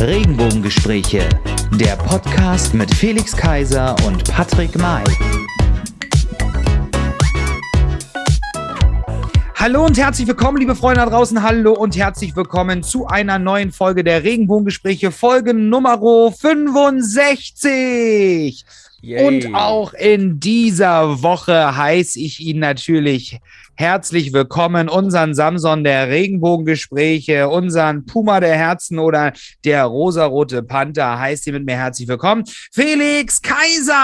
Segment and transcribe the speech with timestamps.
[0.00, 1.28] Regenbogengespräche,
[1.72, 5.04] der Podcast mit Felix Kaiser und Patrick May.
[9.56, 11.42] Hallo und herzlich willkommen, liebe Freunde da draußen.
[11.42, 15.98] Hallo und herzlich willkommen zu einer neuen Folge der Regenbogengespräche, Folge Nummer
[16.32, 18.64] 65.
[19.02, 19.26] Yay.
[19.26, 23.38] Und auch in dieser Woche heiße ich ihn natürlich
[23.80, 29.32] herzlich willkommen, unseren Samson der Regenbogengespräche, unseren Puma der Herzen oder
[29.64, 33.94] der rosarote Panther heißt ihr mit mir herzlich willkommen, Felix Kaiser.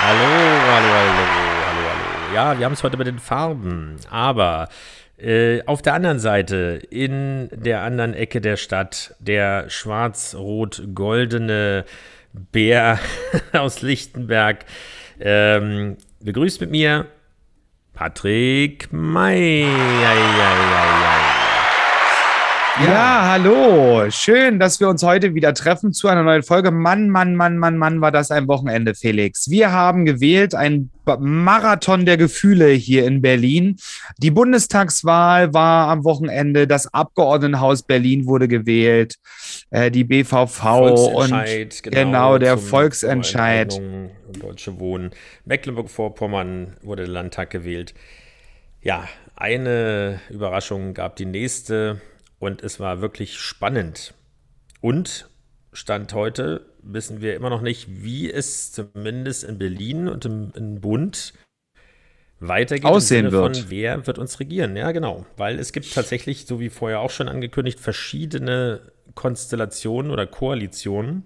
[0.00, 1.22] hallo, hallo, hallo,
[1.62, 2.34] hallo.
[2.34, 4.68] Ja, wir haben es heute mit den Farben, aber
[5.16, 11.84] äh, auf der anderen Seite, in der anderen Ecke der Stadt, der schwarz-rot-goldene
[12.32, 12.98] Bär
[13.52, 14.64] aus Lichtenberg
[15.20, 17.06] ähm, begrüßt mit mir
[17.96, 19.62] Patrick May.
[22.84, 24.10] Ja, hallo.
[24.10, 26.70] Schön, dass wir uns heute wieder treffen zu einer neuen Folge.
[26.70, 29.48] Mann, Mann, Mann, Mann, Mann, war das ein Wochenende, Felix.
[29.48, 33.76] Wir haben gewählt ein Marathon der Gefühle hier in Berlin.
[34.18, 36.66] Die Bundestagswahl war am Wochenende.
[36.66, 39.14] Das Abgeordnetenhaus Berlin wurde gewählt.
[39.70, 43.80] Äh, die BVV und genau, genau der Volksentscheid.
[44.32, 45.10] Deutsche Wohnen.
[45.44, 47.94] Mecklenburg-Vorpommern wurde der Landtag gewählt.
[48.82, 52.00] Ja, eine Überraschung gab die nächste
[52.38, 54.14] und es war wirklich spannend.
[54.80, 55.28] Und
[55.72, 60.80] Stand heute wissen wir immer noch nicht, wie es zumindest in Berlin und im, im
[60.80, 61.34] Bund
[62.40, 62.84] weitergeht.
[62.84, 63.56] Aussehen wird.
[63.56, 64.76] Von, wer wird uns regieren?
[64.76, 65.26] Ja, genau.
[65.36, 71.24] Weil es gibt tatsächlich, so wie vorher auch schon angekündigt, verschiedene Konstellationen oder Koalitionen.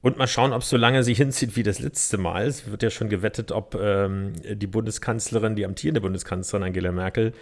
[0.00, 2.46] Und mal schauen, ob es so lange sich hinzieht wie das letzte Mal.
[2.46, 7.32] Es wird ja schon gewettet, ob ähm, die Bundeskanzlerin, die amtierende Bundeskanzlerin Angela Merkel,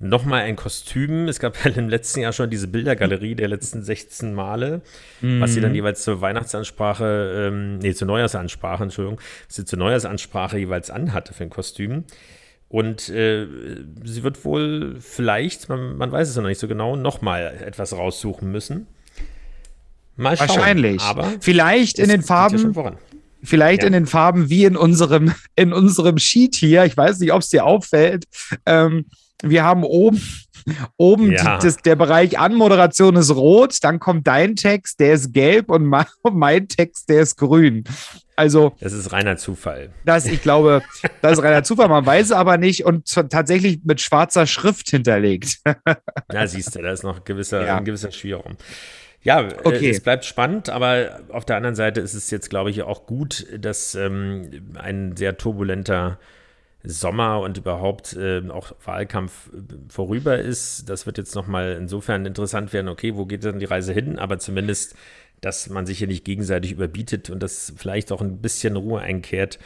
[0.00, 1.28] nochmal ein Kostüm.
[1.28, 4.80] Es gab ja im letzten Jahr schon diese Bildergalerie der letzten 16 Male,
[5.20, 5.40] mhm.
[5.40, 5.76] was sie dann mhm.
[5.76, 11.44] jeweils zur Weihnachtsansprache, ähm, nee, zur Neujahrsansprache, Entschuldigung, was sie zur Neujahrsansprache jeweils anhatte für
[11.44, 12.04] ein Kostüm.
[12.68, 13.46] Und äh,
[14.04, 18.50] sie wird wohl vielleicht, man, man, weiß es noch nicht so genau, nochmal etwas raussuchen
[18.52, 18.86] müssen.
[20.18, 20.48] Mal schauen.
[20.48, 21.00] Wahrscheinlich.
[21.02, 22.74] Aber vielleicht in den Farben.
[22.74, 22.92] Ja
[23.42, 23.86] vielleicht ja.
[23.86, 26.84] in den Farben wie in unserem, in unserem Sheet hier.
[26.84, 28.24] Ich weiß nicht, ob es dir auffällt.
[28.66, 29.06] Ähm,
[29.42, 30.20] wir haben oben,
[30.96, 31.58] oben ja.
[31.58, 35.84] das, der Bereich Anmoderation ist rot, dann kommt dein Text, der ist gelb und
[36.32, 37.84] mein Text, der ist grün.
[38.34, 38.72] Also.
[38.80, 39.90] Das ist reiner Zufall.
[40.04, 40.82] Das, ich glaube,
[41.22, 41.88] das ist reiner Zufall.
[41.88, 45.58] Man weiß es aber nicht und tatsächlich mit schwarzer Schrift hinterlegt.
[46.32, 47.78] Ja, siehst du, da ist noch gewisser, ja.
[47.78, 48.56] ein gewisser Spielraum.
[49.28, 49.90] Ja, äh, okay.
[49.90, 53.46] es bleibt spannend, aber auf der anderen Seite ist es jetzt, glaube ich, auch gut,
[53.58, 56.18] dass ähm, ein sehr turbulenter
[56.82, 60.88] Sommer und überhaupt äh, auch Wahlkampf äh, vorüber ist.
[60.88, 64.18] Das wird jetzt nochmal insofern interessant werden, okay, wo geht dann die Reise hin?
[64.18, 64.96] Aber zumindest,
[65.42, 69.58] dass man sich hier nicht gegenseitig überbietet und dass vielleicht auch ein bisschen Ruhe einkehrt,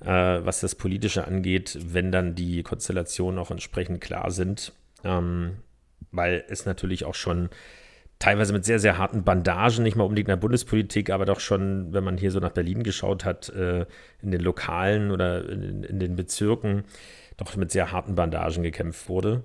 [0.00, 4.72] äh, was das Politische angeht, wenn dann die Konstellationen auch entsprechend klar sind.
[5.04, 5.58] Ähm,
[6.12, 7.50] weil es natürlich auch schon
[8.22, 11.92] teilweise mit sehr, sehr harten Bandagen, nicht mal unbedingt in der Bundespolitik, aber doch schon,
[11.92, 13.84] wenn man hier so nach Berlin geschaut hat, äh,
[14.22, 16.84] in den Lokalen oder in, in, den Bezirken,
[17.36, 19.42] doch mit sehr harten Bandagen gekämpft wurde.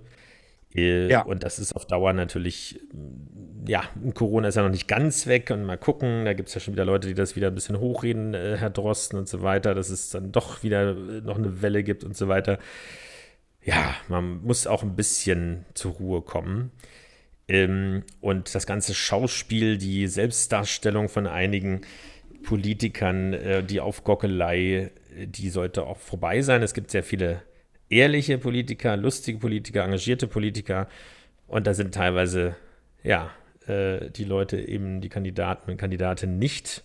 [0.76, 1.24] Äh, ja.
[1.24, 2.80] Und das ist auf Dauer natürlich,
[3.68, 3.82] ja,
[4.14, 6.76] Corona ist ja noch nicht ganz weg und mal gucken, da gibt es ja schon
[6.76, 9.90] wieder Leute, die das wieder ein bisschen hochreden, äh, Herr Drosten und so weiter, dass
[9.90, 12.60] es dann doch wieder noch eine Welle gibt und so weiter.
[13.64, 16.72] Ja, man muss auch ein bisschen zur Ruhe kommen.
[17.48, 21.82] Ähm, und das ganze Schauspiel, die Selbstdarstellung von einigen
[22.44, 24.92] Politikern, äh, die Aufgockelei,
[25.26, 26.62] die sollte auch vorbei sein.
[26.62, 27.42] Es gibt sehr viele
[27.90, 30.88] ehrliche Politiker, lustige Politiker, engagierte Politiker.
[31.48, 32.56] Und da sind teilweise,
[33.04, 33.32] ja,
[33.68, 36.84] äh, die Leute eben, die Kandidaten und Kandidatinnen nicht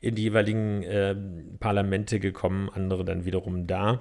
[0.00, 1.14] in die jeweiligen äh,
[1.58, 4.00] Parlamente gekommen, andere dann wiederum da.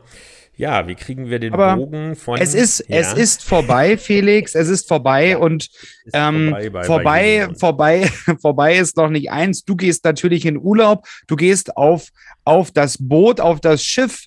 [0.56, 2.40] Ja, wie kriegen wir den Aber Bogen von.
[2.40, 2.98] Es ist, ja.
[2.98, 5.70] es ist vorbei, Felix, es ist vorbei ja, und
[6.14, 8.12] ähm, vorbei, bei, vorbei, bei vorbei,
[8.42, 9.66] vorbei ist noch nicht eins.
[9.66, 12.10] Du gehst natürlich in Urlaub, du gehst auf,
[12.46, 14.26] auf das Boot, auf das Schiff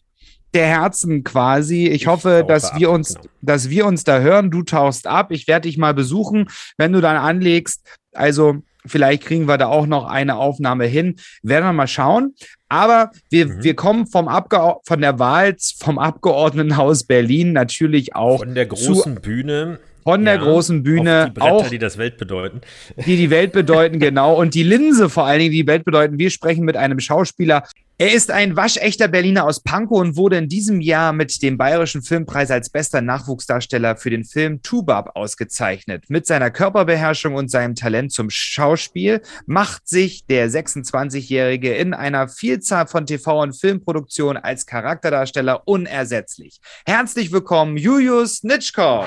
[0.52, 1.86] der Herzen quasi.
[1.86, 3.26] Ich, ich hoffe, dass wir uns, genau.
[3.40, 4.50] dass wir uns da hören.
[4.50, 5.32] Du tauchst ab.
[5.32, 7.80] Ich werde dich mal besuchen, wenn du dann anlegst.
[8.12, 11.16] Also Vielleicht kriegen wir da auch noch eine Aufnahme hin.
[11.42, 12.34] Werden wir mal schauen.
[12.68, 13.62] Aber wir, mhm.
[13.62, 18.38] wir kommen vom Abge von der Wahl vom Abgeordnetenhaus Berlin natürlich auch.
[18.38, 19.78] Von der großen Bühne.
[20.02, 21.26] Von der ja, großen Bühne.
[21.28, 22.60] die Bretter, auch, die das Welt bedeuten.
[23.06, 24.34] Die die Welt bedeuten, genau.
[24.34, 26.18] Und die Linse vor allen Dingen, die die Welt bedeuten.
[26.18, 27.64] Wir sprechen mit einem Schauspieler.
[28.02, 32.02] Er ist ein waschechter Berliner aus Pankow und wurde in diesem Jahr mit dem Bayerischen
[32.02, 36.06] Filmpreis als bester Nachwuchsdarsteller für den Film Tubab ausgezeichnet.
[36.08, 42.88] Mit seiner Körperbeherrschung und seinem Talent zum Schauspiel macht sich der 26-Jährige in einer Vielzahl
[42.88, 46.58] von TV- und Filmproduktionen als Charakterdarsteller unersetzlich.
[46.84, 49.06] Herzlich willkommen, Julius Nitschkow.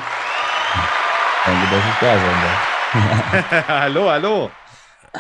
[1.46, 2.44] Danke, dass ich da sein
[3.52, 3.68] darf.
[3.68, 4.52] hallo, hallo.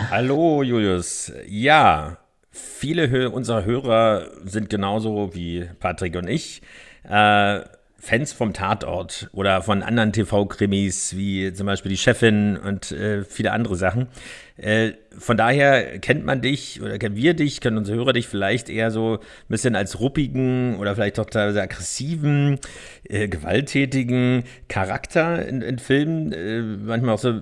[0.10, 1.34] Hallo, Julius.
[1.46, 2.20] Ja,
[2.56, 6.62] viele unserer Hörer sind genauso wie Patrick und ich.
[7.04, 7.62] Äh,
[8.06, 13.52] Fans vom Tatort oder von anderen TV-Krimis, wie zum Beispiel die Chefin und äh, viele
[13.52, 14.10] andere Sachen.
[14.58, 18.70] Äh, von daher kennt man dich oder kennen wir dich, können unsere Hörer dich vielleicht
[18.70, 22.60] eher so ein bisschen als ruppigen oder vielleicht doch teilweise aggressiven,
[23.06, 27.42] äh, gewalttätigen Charakter in, in Filmen, äh, manchmal auch so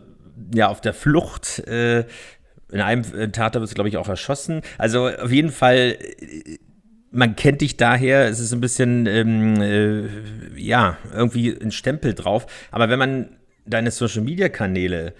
[0.56, 2.06] ja, auf der Flucht, äh,
[2.74, 4.62] in einem äh, Tatort wird es, glaube ich, auch erschossen.
[4.78, 6.58] Also auf jeden Fall, äh,
[7.12, 12.48] man kennt dich daher, es ist ein bisschen, ähm, äh, ja, irgendwie ein Stempel drauf.
[12.72, 15.14] Aber wenn man deine Social-Media-Kanäle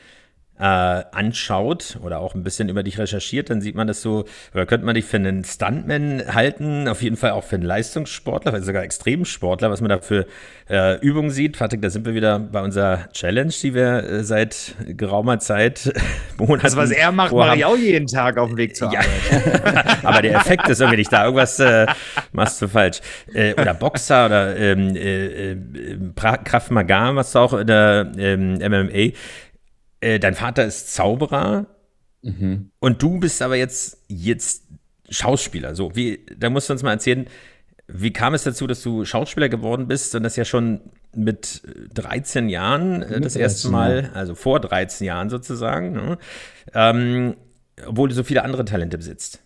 [0.64, 4.24] äh, anschaut oder auch ein bisschen über dich recherchiert, dann sieht man das so,
[4.54, 8.54] oder könnte man dich für einen Stuntman halten, auf jeden Fall auch für einen Leistungssportler,
[8.54, 10.26] vielleicht sogar Extremsportler, was man da für
[10.70, 11.60] äh, Übungen sieht.
[11.60, 15.92] Patrick, da sind wir wieder bei unserer Challenge, die wir äh, seit geraumer Zeit
[16.38, 19.06] Monaten Das, was er macht, mache ich auch jeden Tag auf dem Weg zur Arbeit.
[19.32, 19.98] Ja.
[20.04, 21.26] Aber der Effekt ist irgendwie nicht da.
[21.26, 21.88] Irgendwas äh,
[22.32, 23.02] machst du falsch.
[23.34, 25.58] Äh, oder Boxer oder ähm, äh,
[26.16, 29.12] Kraft Maga machst du auch in der ähm, MMA
[30.04, 31.68] äh, dein Vater ist Zauberer
[32.22, 32.72] mhm.
[32.80, 34.64] und du bist aber jetzt, jetzt
[35.10, 35.76] Schauspieler.
[35.76, 37.28] So, wie, da musst du uns mal erzählen,
[37.88, 40.82] wie kam es dazu, dass du Schauspieler geworden bist und das ja schon
[41.16, 41.62] mit
[41.94, 46.18] 13 Jahren äh, das erste Mal, also vor 13 Jahren sozusagen, ne?
[46.74, 47.36] ähm,
[47.86, 49.40] obwohl du so viele andere Talente besitzt?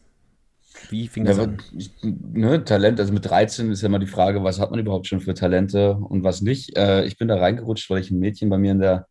[0.89, 1.57] Wie fing das ja, an?
[2.01, 5.19] Ne, Talent, also mit 13 ist ja immer die Frage, was hat man überhaupt schon
[5.19, 6.77] für Talente und was nicht.
[6.77, 9.07] Äh, ich bin da reingerutscht, weil ich ein Mädchen bei mir in der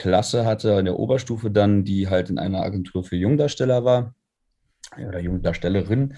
[0.00, 4.14] Klasse hatte, in der Oberstufe dann, die halt in einer Agentur für Jungdarsteller war
[4.96, 6.14] oder Jungdarstellerin.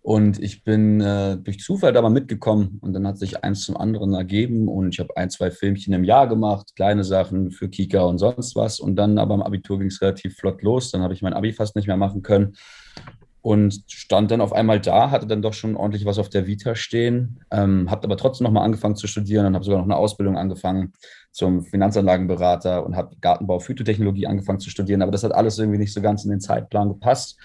[0.00, 3.76] Und ich bin äh, durch Zufall da mal mitgekommen und dann hat sich eins zum
[3.76, 8.00] anderen ergeben und ich habe ein, zwei Filmchen im Jahr gemacht, kleine Sachen für Kika
[8.04, 8.80] und sonst was.
[8.80, 10.90] Und dann aber im Abitur ging es relativ flott los.
[10.90, 12.54] Dann habe ich mein Abi fast nicht mehr machen können
[13.40, 16.74] und stand dann auf einmal da, hatte dann doch schon ordentlich was auf der Vita
[16.74, 20.36] stehen, ähm, habe aber trotzdem nochmal angefangen zu studieren und habe sogar noch eine Ausbildung
[20.36, 20.92] angefangen
[21.30, 25.92] zum Finanzanlagenberater und habe Gartenbau, Phytotechnologie angefangen zu studieren, aber das hat alles irgendwie nicht
[25.92, 27.38] so ganz in den Zeitplan gepasst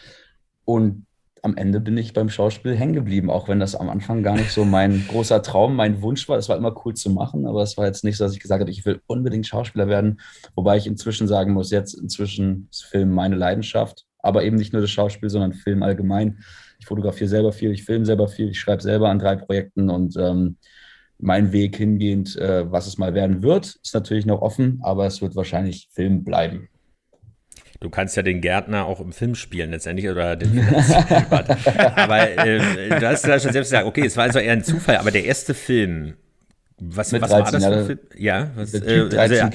[0.66, 1.06] und
[1.44, 4.52] am Ende bin ich beim Schauspiel hängen geblieben, auch wenn das am Anfang gar nicht
[4.52, 6.38] so mein großer Traum, mein Wunsch war.
[6.38, 8.62] Es war immer cool zu machen, aber es war jetzt nicht so, dass ich gesagt
[8.62, 10.22] habe, ich will unbedingt Schauspieler werden.
[10.56, 14.82] Wobei ich inzwischen sagen muss, jetzt inzwischen ist Film meine Leidenschaft aber eben nicht nur
[14.82, 16.40] das Schauspiel, sondern Film allgemein.
[16.80, 20.18] Ich fotografiere selber viel, ich filme selber viel, ich schreibe selber an drei Projekten und
[20.18, 20.58] ähm,
[21.20, 25.22] mein Weg hingehend, äh, was es mal werden wird, ist natürlich noch offen, aber es
[25.22, 26.70] wird wahrscheinlich Film bleiben.
[27.80, 30.58] Du kannst ja den Gärtner auch im Film spielen letztendlich oder den
[31.30, 34.98] Aber äh, du hast ja schon selbst gesagt, okay, es war also eher ein Zufall,
[34.98, 36.14] aber der erste Film,
[36.80, 38.00] was, was 13, war das für ein Film?
[38.16, 39.50] Ja, was, äh, also, ja,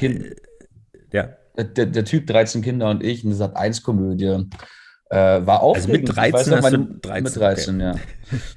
[1.12, 4.44] ja der, der Typ 13 Kinder und ich, eine Sat 1 Komödie.
[5.10, 7.84] Äh, war auch also mit 13, noch, meine, 13, mit 13 okay.
[7.84, 7.94] ja.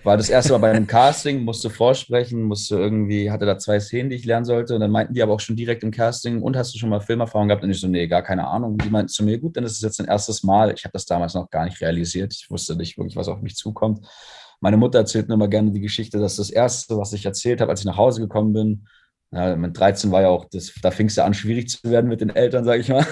[0.04, 4.10] War das erste Mal bei einem Casting, musste vorsprechen, musste irgendwie, hatte da zwei Szenen,
[4.10, 4.76] die ich lernen sollte.
[4.76, 7.00] Und dann meinten die aber auch schon direkt im Casting, und hast du schon mal
[7.00, 7.64] Filmerfahrung gehabt?
[7.64, 8.78] Und ich so, nee, gar keine Ahnung.
[8.78, 10.74] Die meinten zu mir, gut, dann ist es jetzt ein erstes Mal.
[10.74, 12.34] Ich habe das damals noch gar nicht realisiert.
[12.34, 14.06] Ich wusste nicht wirklich, was auf mich zukommt.
[14.60, 17.72] Meine Mutter erzählt mir immer gerne die Geschichte, dass das erste, was ich erzählt habe,
[17.72, 18.88] als ich nach Hause gekommen bin,
[19.34, 22.10] ja, mit 13 war ja auch, das, da fing es ja an, schwierig zu werden
[22.10, 23.06] mit den Eltern, sage ich mal.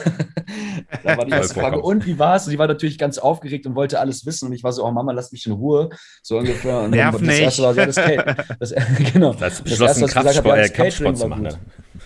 [1.03, 2.45] da war die erste Frage, und wie war es?
[2.45, 4.47] Und die war natürlich ganz aufgeregt und wollte alles wissen.
[4.47, 5.89] Und ich war so, oh Mama, lass mich in Ruhe.
[6.21, 6.81] So ungefähr.
[6.81, 7.95] Und Nerv dann, das erste war ja das.
[8.59, 8.75] Das,
[9.13, 9.33] genau.
[9.33, 11.57] Das, das erste, was ich gesagt habe, ja, das Catering war gut.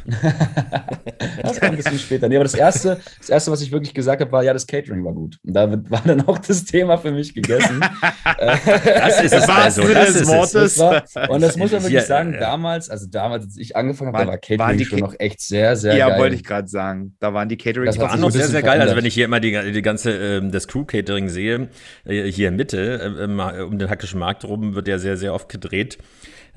[1.41, 2.27] das war ein bisschen später.
[2.27, 5.03] Nee, aber das erste, das erste, was ich wirklich gesagt habe, war, ja, das Catering
[5.05, 5.37] war gut.
[5.45, 7.79] Und da war dann auch das Thema für mich gegessen.
[8.39, 9.81] das ist es also.
[9.87, 10.75] Das ist Wortes.
[10.75, 14.25] Das war, und das muss man wirklich sagen, damals, also damals, als ich angefangen habe,
[14.25, 16.15] da war Catering schon noch echt sehr, sehr ja, geil.
[16.15, 17.15] Ja, wollte ich gerade sagen.
[17.19, 18.81] Da waren die Catering Das war noch sehr, sehr geil.
[18.81, 21.69] Also wenn ich hier immer die, die ganze, ähm, das Crew-Catering sehe,
[22.05, 25.49] äh, hier in Mitte, äh, um den Hackischen Markt rum, wird ja sehr, sehr oft
[25.49, 25.97] gedreht.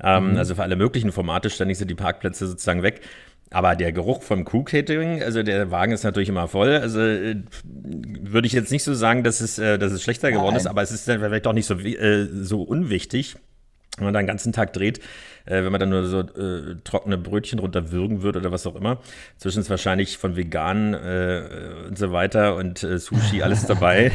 [0.01, 0.37] Ähm, mhm.
[0.37, 3.01] Also für alle möglichen Formate ständig sind die Parkplätze sozusagen weg.
[3.51, 6.75] Aber der Geruch vom Crew-Catering, also der Wagen ist natürlich immer voll.
[6.75, 10.55] Also äh, würde ich jetzt nicht so sagen, dass es, äh, dass es schlechter geworden
[10.55, 10.57] Nein.
[10.57, 13.37] ist, aber es ist dann vielleicht auch nicht so, äh, so unwichtig.
[13.97, 14.99] wenn man da den ganzen Tag dreht,
[15.49, 16.23] wenn man dann nur so
[16.83, 18.99] trockene Brötchen runterwürgen würde oder was auch immer.
[19.37, 24.11] Zwischen ist wahrscheinlich von vegan und so weiter und Sushi alles dabei.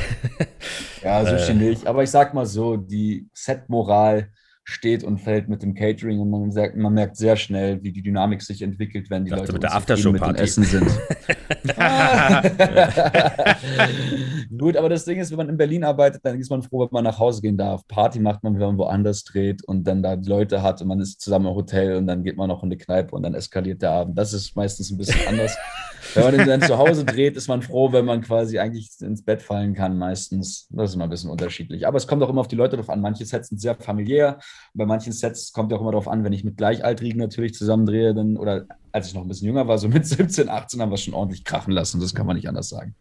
[1.03, 1.87] ja, Sushi nicht.
[1.87, 4.29] Aber ich sag mal so, die Set-Moral
[4.65, 8.03] steht und fällt mit dem Catering und man, sagt, man merkt sehr schnell, wie die
[8.03, 10.89] Dynamik sich entwickelt, wenn die Leute mit der Aftershow mit dem Essen sind.
[14.59, 16.89] Gut, aber das Ding ist, wenn man in Berlin arbeitet, dann ist man froh, wenn
[16.91, 17.87] man nach Hause gehen darf.
[17.87, 21.21] Party macht man, wenn man woanders dreht und dann da Leute hat und man ist
[21.21, 23.93] zusammen im Hotel und dann geht man noch in die Kneipe und dann eskaliert der
[23.93, 24.19] Abend.
[24.19, 25.57] Das ist meistens ein bisschen anders.
[26.15, 29.41] Wenn man dann zu Hause dreht, ist man froh, wenn man quasi eigentlich ins Bett
[29.41, 30.67] fallen kann, meistens.
[30.71, 31.87] Das ist immer ein bisschen unterschiedlich.
[31.87, 33.01] Aber es kommt auch immer auf die Leute drauf an.
[33.01, 34.39] Manche Sets sind sehr familiär.
[34.75, 38.37] Bei manchen Sets kommt auch immer darauf an, wenn ich mit Gleichaltrigen natürlich zusammendrehe, dann,
[38.37, 41.15] oder als ich noch ein bisschen jünger war, so mit 17, 18 haben wir schon
[41.15, 42.01] ordentlich krachen lassen.
[42.01, 42.95] Das kann man nicht anders sagen.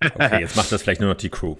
[0.00, 1.56] Okay, jetzt macht das vielleicht nur noch die Crew.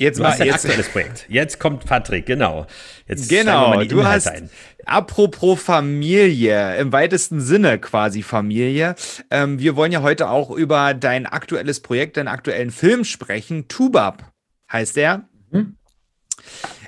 [0.00, 1.26] Jetzt du ein jetzt, aktuelles Projekt.
[1.28, 2.66] Jetzt kommt Patrick, genau.
[3.06, 4.48] Jetzt genau, du hast, ein.
[4.86, 8.94] apropos Familie, im weitesten Sinne quasi Familie.
[9.30, 13.68] Ähm, wir wollen ja heute auch über dein aktuelles Projekt, deinen aktuellen Film sprechen.
[13.68, 14.32] Tubab
[14.72, 15.28] heißt der.
[15.50, 15.76] Mhm.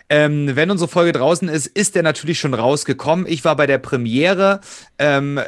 [0.08, 3.26] Ähm, wenn unsere Folge draußen ist, ist der natürlich schon rausgekommen.
[3.28, 4.60] Ich war bei der Premiere.
[4.98, 5.42] Ähm, äh,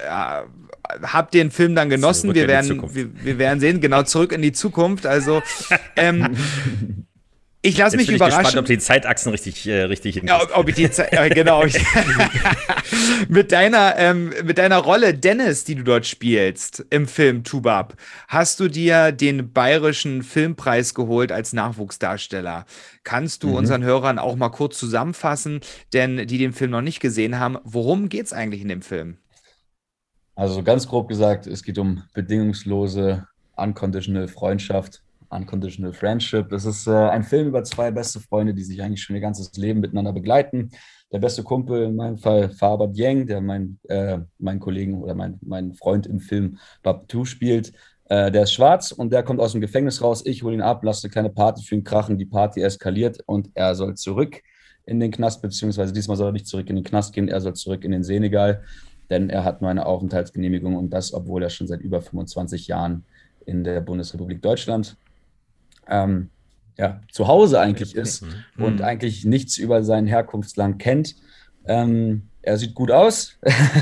[1.03, 2.35] hab den Film dann genossen.
[2.35, 5.07] wir werden, wir, wir, werden sehen, genau zurück in die Zukunft.
[5.07, 5.43] Also
[5.97, 6.37] ähm,
[7.67, 8.41] Ich lasse mich bin überraschen.
[8.41, 11.65] Ich gespannt, ob die Zeitachsen richtig, äh, richtig ja, ob ich die Ze äh, genau.
[13.29, 17.97] mit deiner ähm, mit deiner Rolle Dennis, die du dort spielst im Film Tubab,
[18.29, 22.67] hast du dir den bayerischen Filmpreis geholt als Nachwuchsdarsteller.
[23.03, 23.55] Kannst du mhm.
[23.55, 25.61] unseren Hörern auch mal kurz zusammenfassen,
[25.95, 29.17] denn die den Film noch nicht gesehen haben, worum geht es eigentlich in dem Film?
[30.35, 35.04] Also ganz grob gesagt, es geht um bedingungslose, unconditional Freundschaft
[35.35, 36.49] Unconditional Friendship.
[36.49, 39.53] Das ist äh, ein Film über zwei beste Freunde, die sich eigentlich schon ihr ganzes
[39.57, 40.71] Leben miteinander begleiten.
[41.13, 45.39] Der beste Kumpel, in meinem Fall Faber Yang, der mein, äh, mein Kollegen oder mein,
[45.43, 47.73] mein Freund im Film Babtu spielt.
[48.07, 50.23] Äh, der ist schwarz und der kommt aus dem Gefängnis raus.
[50.25, 52.19] Ich hole ihn ab, lasse eine kleine Party für ihn krachen.
[52.19, 54.41] Die Party eskaliert und er soll zurück
[54.87, 57.55] in den Knast, beziehungsweise diesmal soll er nicht zurück in den Knast gehen, er soll
[57.55, 58.63] zurück in den Senegal,
[59.09, 63.05] denn er hat nur eine Aufenthaltsgenehmigung und das, obwohl er schon seit über 25 Jahren
[63.47, 64.97] in der Bundesrepublik Deutschland
[65.89, 66.31] ähm,
[66.77, 68.65] ja, zu Hause eigentlich ist mhm.
[68.65, 71.17] und eigentlich nichts über sein Herkunftsland kennt.
[71.67, 73.39] Ähm, er sieht gut aus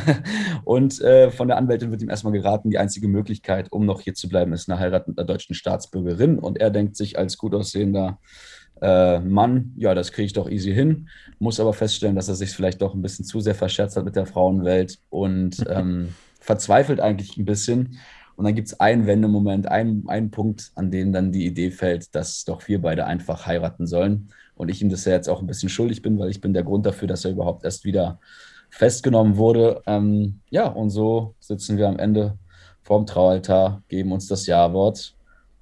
[0.64, 4.14] und äh, von der Anwältin wird ihm erstmal geraten, die einzige Möglichkeit, um noch hier
[4.14, 6.38] zu bleiben, ist eine Heirat mit einer deutschen Staatsbürgerin.
[6.38, 8.18] Und er denkt sich als gut aussehender
[8.80, 12.50] äh, Mann, ja, das kriege ich doch easy hin, muss aber feststellen, dass er sich
[12.50, 17.37] vielleicht doch ein bisschen zu sehr verscherzt hat mit der Frauenwelt und ähm, verzweifelt eigentlich
[17.37, 17.99] ein bisschen
[18.37, 22.15] und dann gibt es einen Wendemoment, einen, einen Punkt, an dem dann die Idee fällt,
[22.15, 24.29] dass doch wir beide einfach heiraten sollen.
[24.55, 26.62] Und ich ihm das ja jetzt auch ein bisschen schuldig bin, weil ich bin der
[26.62, 28.21] Grund dafür, dass er überhaupt erst wieder
[28.71, 29.83] festgenommen wurde.
[29.87, 32.39] Ähm, ja, und so sitzen wir am Ende
[32.83, 35.15] vorm Traualtar, geben uns das Ja-Wort.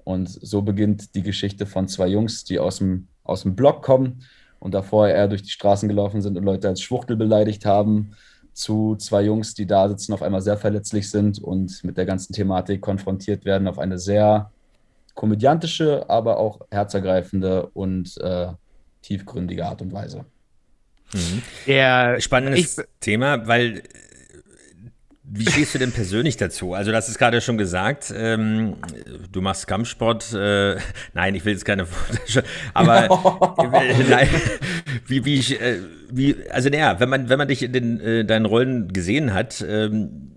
[0.03, 4.23] Und so beginnt die Geschichte von zwei Jungs, die aus dem, aus dem Block kommen
[4.59, 8.11] und davor eher durch die Straßen gelaufen sind und Leute als Schwuchtel beleidigt haben
[8.53, 12.33] zu zwei Jungs, die da sitzen, auf einmal sehr verletzlich sind und mit der ganzen
[12.33, 14.51] Thematik konfrontiert werden auf eine sehr
[15.15, 18.47] komödiantische, aber auch herzergreifende und äh,
[19.01, 20.25] tiefgründige Art und Weise.
[21.13, 21.41] Mhm.
[21.65, 23.83] Ja, spannendes ich, Thema, weil
[25.23, 26.73] wie stehst du denn persönlich dazu?
[26.73, 28.77] Also, das ist gerade schon gesagt, ähm,
[29.31, 30.33] du machst Kampfsport.
[30.33, 30.77] Äh,
[31.13, 31.85] nein, ich will jetzt keine,
[32.73, 33.05] aber
[33.73, 34.27] äh, nein,
[35.07, 38.25] wie, wie, ich, äh, wie, also naja, wenn man, wenn man dich in den, äh,
[38.25, 40.31] deinen Rollen gesehen hat, ähm,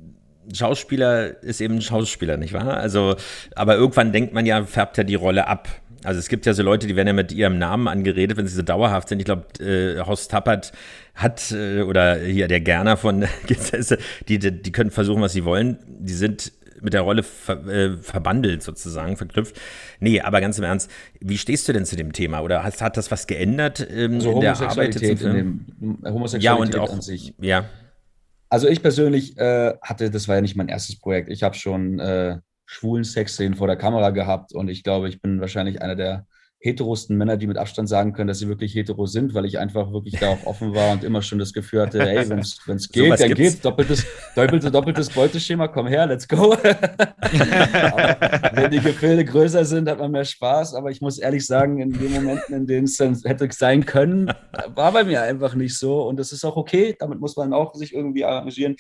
[0.53, 2.77] Schauspieler ist eben Schauspieler, nicht wahr?
[2.77, 3.17] Also,
[3.55, 5.69] aber irgendwann denkt man ja, färbt er die Rolle ab.
[6.05, 8.55] Also es gibt ja so Leute, die werden ja mit ihrem Namen angeredet, wenn sie
[8.55, 9.19] so dauerhaft sind.
[9.19, 10.73] Ich glaube, äh, Horst Tappert
[11.15, 13.25] hat, äh, oder hier der Gerner von
[14.29, 15.79] die, die, die können versuchen, was sie wollen.
[15.87, 19.59] Die sind mit der Rolle ver, äh, verbandelt sozusagen, verknüpft.
[20.01, 22.41] Nee, aber ganz im Ernst, wie stehst du denn zu dem Thema?
[22.41, 24.97] Oder hat, hat das was geändert ähm, also in der Arbeit?
[24.97, 25.67] In dem,
[26.05, 27.35] Homosexualität ja, und auch, an sich.
[27.41, 27.65] Ja.
[28.51, 31.31] Also ich persönlich äh, hatte, das war ja nicht mein erstes Projekt.
[31.31, 32.39] Ich habe schon äh,
[32.75, 34.53] schwulen Sexszenen vor der Kamera gehabt.
[34.53, 36.27] Und ich glaube, ich bin wahrscheinlich einer der
[36.59, 39.93] heterosten Männer, die mit Abstand sagen können, dass sie wirklich hetero sind, weil ich einfach
[39.93, 42.59] wirklich da auch offen war und immer schon das Gefühl hatte, hey, wenn es
[42.91, 46.57] geht, so dann geht doppeltes, doppeltes, doppeltes Beuteschema, komm her, let's go.
[48.55, 51.93] wenn die Gefilde größer sind, hat man mehr Spaß, aber ich muss ehrlich sagen, in
[51.93, 54.33] den Momenten, in denen es dann hätte sein können,
[54.75, 56.03] war bei mir einfach nicht so.
[56.09, 58.77] Und das ist auch okay, damit muss man auch sich irgendwie arrangieren.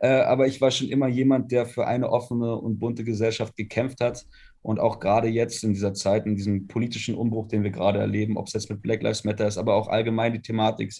[0.00, 4.00] Äh, aber ich war schon immer jemand, der für eine offene und bunte Gesellschaft gekämpft
[4.00, 4.26] hat.
[4.62, 8.38] Und auch gerade jetzt in dieser Zeit, in diesem politischen Umbruch, den wir gerade erleben,
[8.38, 10.92] ob es jetzt mit Black Lives Matter ist, aber auch allgemein die Thematik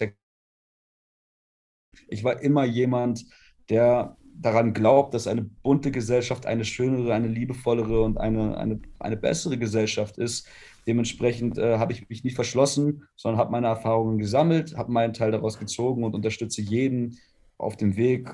[2.07, 3.25] Ich war immer jemand,
[3.69, 9.17] der daran glaubt, dass eine bunte Gesellschaft eine schönere, eine liebevollere und eine, eine, eine
[9.17, 10.47] bessere Gesellschaft ist.
[10.87, 15.31] Dementsprechend äh, habe ich mich nicht verschlossen, sondern habe meine Erfahrungen gesammelt, habe meinen Teil
[15.31, 17.17] daraus gezogen und unterstütze jeden
[17.57, 18.29] auf dem Weg,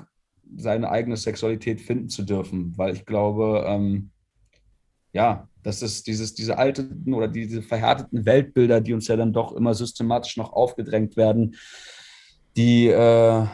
[0.56, 4.10] seine eigene Sexualität finden zu dürfen, weil ich glaube, ähm,
[5.12, 9.52] ja, das ist dieses, diese alten oder diese verhärteten Weltbilder, die uns ja dann doch
[9.52, 11.56] immer systematisch noch aufgedrängt werden,
[12.56, 13.46] die, äh,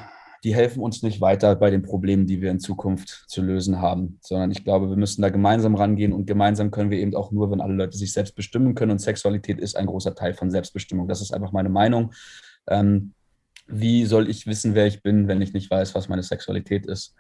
[0.44, 4.18] die helfen uns nicht weiter bei den Problemen, die wir in Zukunft zu lösen haben,
[4.22, 7.50] sondern ich glaube, wir müssen da gemeinsam rangehen und gemeinsam können wir eben auch nur,
[7.50, 11.08] wenn alle Leute sich selbst bestimmen können und Sexualität ist ein großer Teil von Selbstbestimmung.
[11.08, 12.12] Das ist einfach meine Meinung.
[12.68, 13.14] Ähm,
[13.68, 17.14] wie soll ich wissen, wer ich bin, wenn ich nicht weiß, was meine Sexualität ist?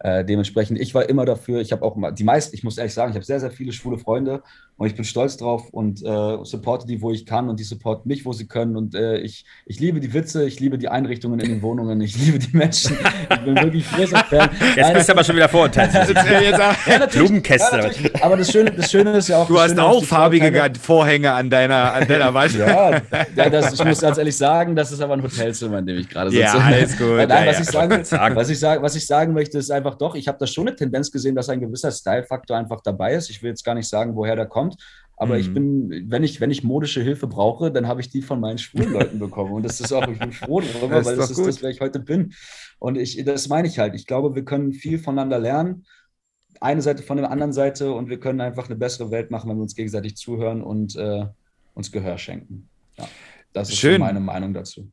[0.00, 2.92] Äh, dementsprechend, ich war immer dafür, ich habe auch mal, die meisten, ich muss ehrlich
[2.92, 4.42] sagen, ich habe sehr, sehr viele schwule Freunde
[4.76, 8.08] und ich bin stolz drauf und äh, supporte die, wo ich kann und die supporten
[8.08, 11.40] mich, wo sie können und äh, ich, ich liebe die Witze, ich liebe die Einrichtungen
[11.40, 12.98] in den Wohnungen, ich liebe die Menschen,
[13.30, 14.50] ich bin wirklich großer Fan.
[14.60, 15.92] Jetzt Nein, bist du aber schon wieder vorurteilt.
[15.94, 17.76] ja, Blumenkäste.
[17.78, 19.46] Ja, aber das Schöne, das Schöne ist ja auch...
[19.46, 20.74] Du hast Schöne, auch farbige keine...
[20.74, 22.54] Vorhänge an deiner, an deiner Wand.
[22.54, 23.00] ja,
[23.36, 26.08] ja das, ich muss ganz ehrlich sagen, das ist aber ein Hotelzimmer, in dem ich
[26.08, 26.42] gerade sitze.
[26.42, 27.16] Ja, alles gut.
[27.16, 30.14] Nein, ja, was, ich sagen, was, ich sagen, was ich sagen möchte, ist einfach doch,
[30.14, 33.30] ich habe da schon eine Tendenz gesehen, dass ein gewisser Style-Faktor einfach dabei ist.
[33.30, 34.76] Ich will jetzt gar nicht sagen, woher der kommt,
[35.16, 35.40] aber mhm.
[35.40, 38.58] ich bin, wenn ich, wenn ich modische Hilfe brauche, dann habe ich die von meinen
[38.58, 39.52] schwulen Leuten bekommen.
[39.52, 41.46] Und das ist auch, ich bin froh darüber, das weil das ist gut.
[41.46, 42.34] das, wer ich heute bin.
[42.78, 43.94] Und ich, das meine ich halt.
[43.94, 45.86] Ich glaube, wir können viel voneinander lernen.
[46.60, 49.56] Eine Seite von der anderen Seite und wir können einfach eine bessere Welt machen, wenn
[49.56, 51.26] wir uns gegenseitig zuhören und äh,
[51.74, 52.68] uns Gehör schenken.
[52.96, 53.08] Ja,
[53.52, 54.00] das ist Schön.
[54.00, 54.90] meine Meinung dazu.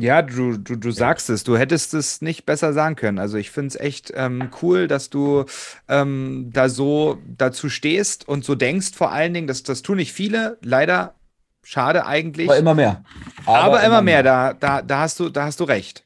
[0.00, 3.18] Ja, du, du, du sagst es, du hättest es nicht besser sagen können.
[3.18, 5.44] Also ich finde es echt ähm, cool, dass du
[5.88, 10.12] ähm, da so dazu stehst und so denkst, vor allen Dingen, das, das tun nicht
[10.12, 11.14] viele, leider
[11.62, 12.48] schade eigentlich.
[12.48, 13.04] Aber immer mehr.
[13.44, 16.04] Aber, Aber immer, immer mehr, mehr, Da, da, da, hast du, da hast du recht.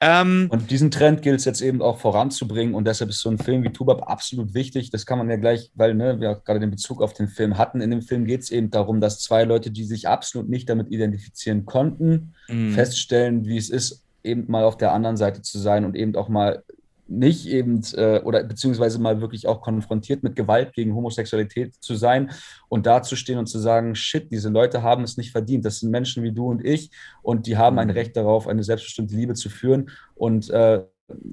[0.00, 3.38] Ähm, und diesen Trend gilt es jetzt eben auch voranzubringen und deshalb ist so ein
[3.38, 4.90] Film wie Tubab absolut wichtig.
[4.90, 7.80] Das kann man ja gleich, weil ne, wir gerade den Bezug auf den Film hatten.
[7.80, 10.92] In dem Film geht es eben darum, dass zwei Leute, die sich absolut nicht damit
[10.92, 12.72] identifizieren konnten, mhm.
[12.72, 16.28] feststellen, wie es ist, eben mal auf der anderen Seite zu sein und eben auch
[16.28, 16.62] mal
[17.08, 22.30] nicht eben äh, oder beziehungsweise mal wirklich auch konfrontiert mit Gewalt gegen Homosexualität zu sein
[22.68, 25.64] und dazustehen und zu sagen, shit, diese Leute haben es nicht verdient.
[25.64, 26.90] Das sind Menschen wie du und ich
[27.22, 27.94] und die haben ein mhm.
[27.94, 30.84] Recht darauf, eine selbstbestimmte Liebe zu führen und äh,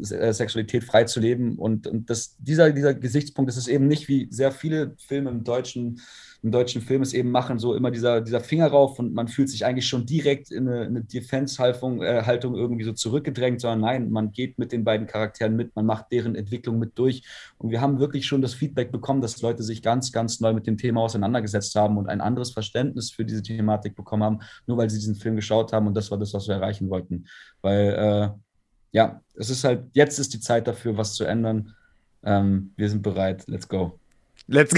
[0.02, 1.58] Sexualität frei zu leben.
[1.58, 5.44] Und, und das, dieser, dieser Gesichtspunkt, das ist eben nicht wie sehr viele Filme im
[5.44, 6.02] deutschen
[6.44, 9.50] im deutschen Film es eben machen, so immer dieser, dieser Finger rauf und man fühlt
[9.50, 14.32] sich eigentlich schon direkt in eine, eine Defense-Haltung äh, irgendwie so zurückgedrängt, sondern nein, man
[14.32, 17.24] geht mit den beiden Charakteren mit, man macht deren Entwicklung mit durch.
[17.58, 20.68] Und wir haben wirklich schon das Feedback bekommen, dass Leute sich ganz, ganz neu mit
[20.68, 24.90] dem Thema auseinandergesetzt haben und ein anderes Verständnis für diese Thematik bekommen haben, nur weil
[24.90, 25.88] sie diesen Film geschaut haben.
[25.88, 27.26] Und das war das, was wir erreichen wollten.
[27.62, 28.30] Weil, äh,
[28.92, 31.74] ja, es ist halt, jetzt ist die Zeit dafür, was zu ändern.
[32.24, 33.44] Ähm, wir sind bereit.
[33.48, 34.00] Let's go.
[34.48, 34.76] Let's,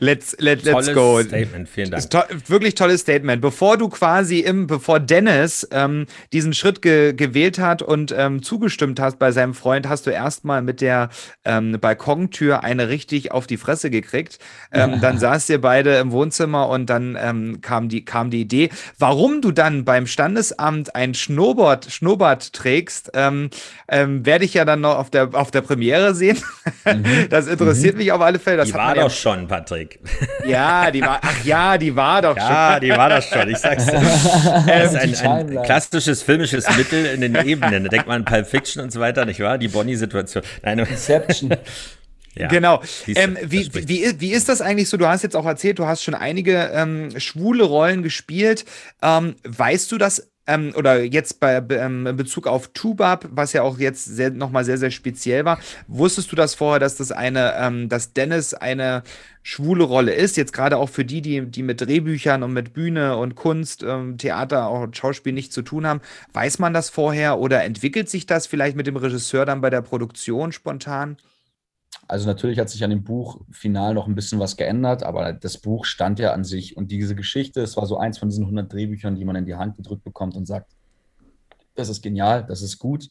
[0.00, 1.20] let's, let, let's go.
[1.20, 2.08] Statement, vielen Dank.
[2.08, 3.42] To wirklich tolles Statement.
[3.42, 8.98] Bevor du quasi im, bevor Dennis ähm, diesen Schritt ge gewählt hat und ähm, zugestimmt
[8.98, 11.10] hast bei seinem Freund, hast du erstmal mit der
[11.44, 14.38] ähm, Balkontür eine richtig auf die Fresse gekriegt.
[14.72, 18.70] Ähm, dann saßt ihr beide im Wohnzimmer und dann ähm, kam, die, kam die Idee,
[18.98, 23.50] warum du dann beim Standesamt ein Schnurrbart, Schnurrbart trägst, ähm,
[23.88, 26.38] ähm, werde ich ja dann noch auf der, auf der Premiere sehen.
[26.86, 27.26] Mhm.
[27.36, 27.98] Das interessiert mhm.
[27.98, 28.45] mich auf alle Fälle.
[28.46, 28.58] Fälle.
[28.58, 29.98] Das die war doch ja schon, Patrick.
[30.46, 32.50] Ja, die war, ach ja, die war doch ja, schon.
[32.50, 34.00] Ja, die war doch schon, ich sag's dir.
[34.66, 37.82] Das ist ein, ein klassisches filmisches Mittel in den Ebenen.
[37.84, 39.58] Da denkt man an Pulp Fiction und so weiter, nicht wahr?
[39.58, 40.44] Die Bonnie-Situation.
[40.62, 41.56] Inception.
[42.38, 42.82] Ja, genau.
[43.06, 44.98] Ähm, wie, wie, wie ist das eigentlich so?
[44.98, 48.66] Du hast jetzt auch erzählt, du hast schon einige ähm, schwule Rollen gespielt.
[49.00, 53.78] Ähm, weißt du das ähm, oder jetzt bei ähm, Bezug auf Tubab, was ja auch
[53.78, 57.88] jetzt sehr, nochmal sehr, sehr speziell war, wusstest du das vorher, dass das eine, ähm,
[57.88, 59.02] dass Dennis eine
[59.42, 63.16] schwule Rolle ist, jetzt gerade auch für die, die, die mit Drehbüchern und mit Bühne
[63.16, 66.00] und Kunst, ähm, Theater, auch Schauspiel nichts zu tun haben.
[66.32, 69.82] Weiß man das vorher oder entwickelt sich das vielleicht mit dem Regisseur dann bei der
[69.82, 71.16] Produktion spontan?
[72.08, 75.58] Also natürlich hat sich an dem Buch final noch ein bisschen was geändert, aber das
[75.58, 76.76] Buch stand ja an sich.
[76.76, 79.56] Und diese Geschichte, es war so eins von diesen 100 Drehbüchern, die man in die
[79.56, 80.70] Hand gedrückt bekommt und sagt,
[81.74, 83.08] das ist genial, das ist gut,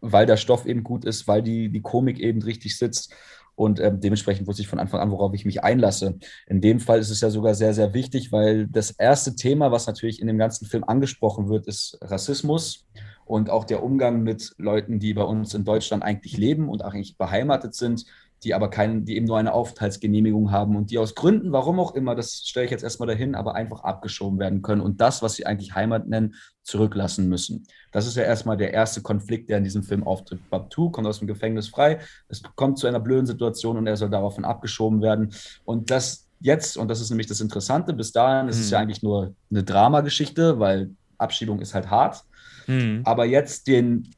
[0.00, 3.14] weil der Stoff eben gut ist, weil die, die Komik eben richtig sitzt.
[3.54, 6.18] Und äh, dementsprechend wusste ich von Anfang an, worauf ich mich einlasse.
[6.46, 9.86] In dem Fall ist es ja sogar sehr, sehr wichtig, weil das erste Thema, was
[9.86, 12.86] natürlich in dem ganzen Film angesprochen wird, ist Rassismus
[13.24, 17.16] und auch der Umgang mit Leuten, die bei uns in Deutschland eigentlich leben und eigentlich
[17.18, 18.06] beheimatet sind,
[18.44, 21.94] die aber keinen, die eben nur eine Aufenthaltsgenehmigung haben und die aus Gründen, warum auch
[21.94, 25.34] immer, das stelle ich jetzt erstmal dahin, aber einfach abgeschoben werden können und das, was
[25.34, 27.66] sie eigentlich Heimat nennen, zurücklassen müssen.
[27.92, 30.40] Das ist ja erstmal der erste Konflikt, der in diesem Film auftritt.
[30.50, 34.10] Babtu kommt aus dem Gefängnis frei, es kommt zu einer blöden Situation und er soll
[34.10, 35.32] daraufhin abgeschoben werden.
[35.64, 38.50] Und das jetzt, und das ist nämlich das Interessante, bis dahin mhm.
[38.50, 38.82] ist es ja mhm.
[38.82, 42.24] eigentlich nur eine Dramageschichte, weil Abschiebung ist halt hart.
[42.66, 43.02] Mhm.
[43.04, 44.08] Aber jetzt den,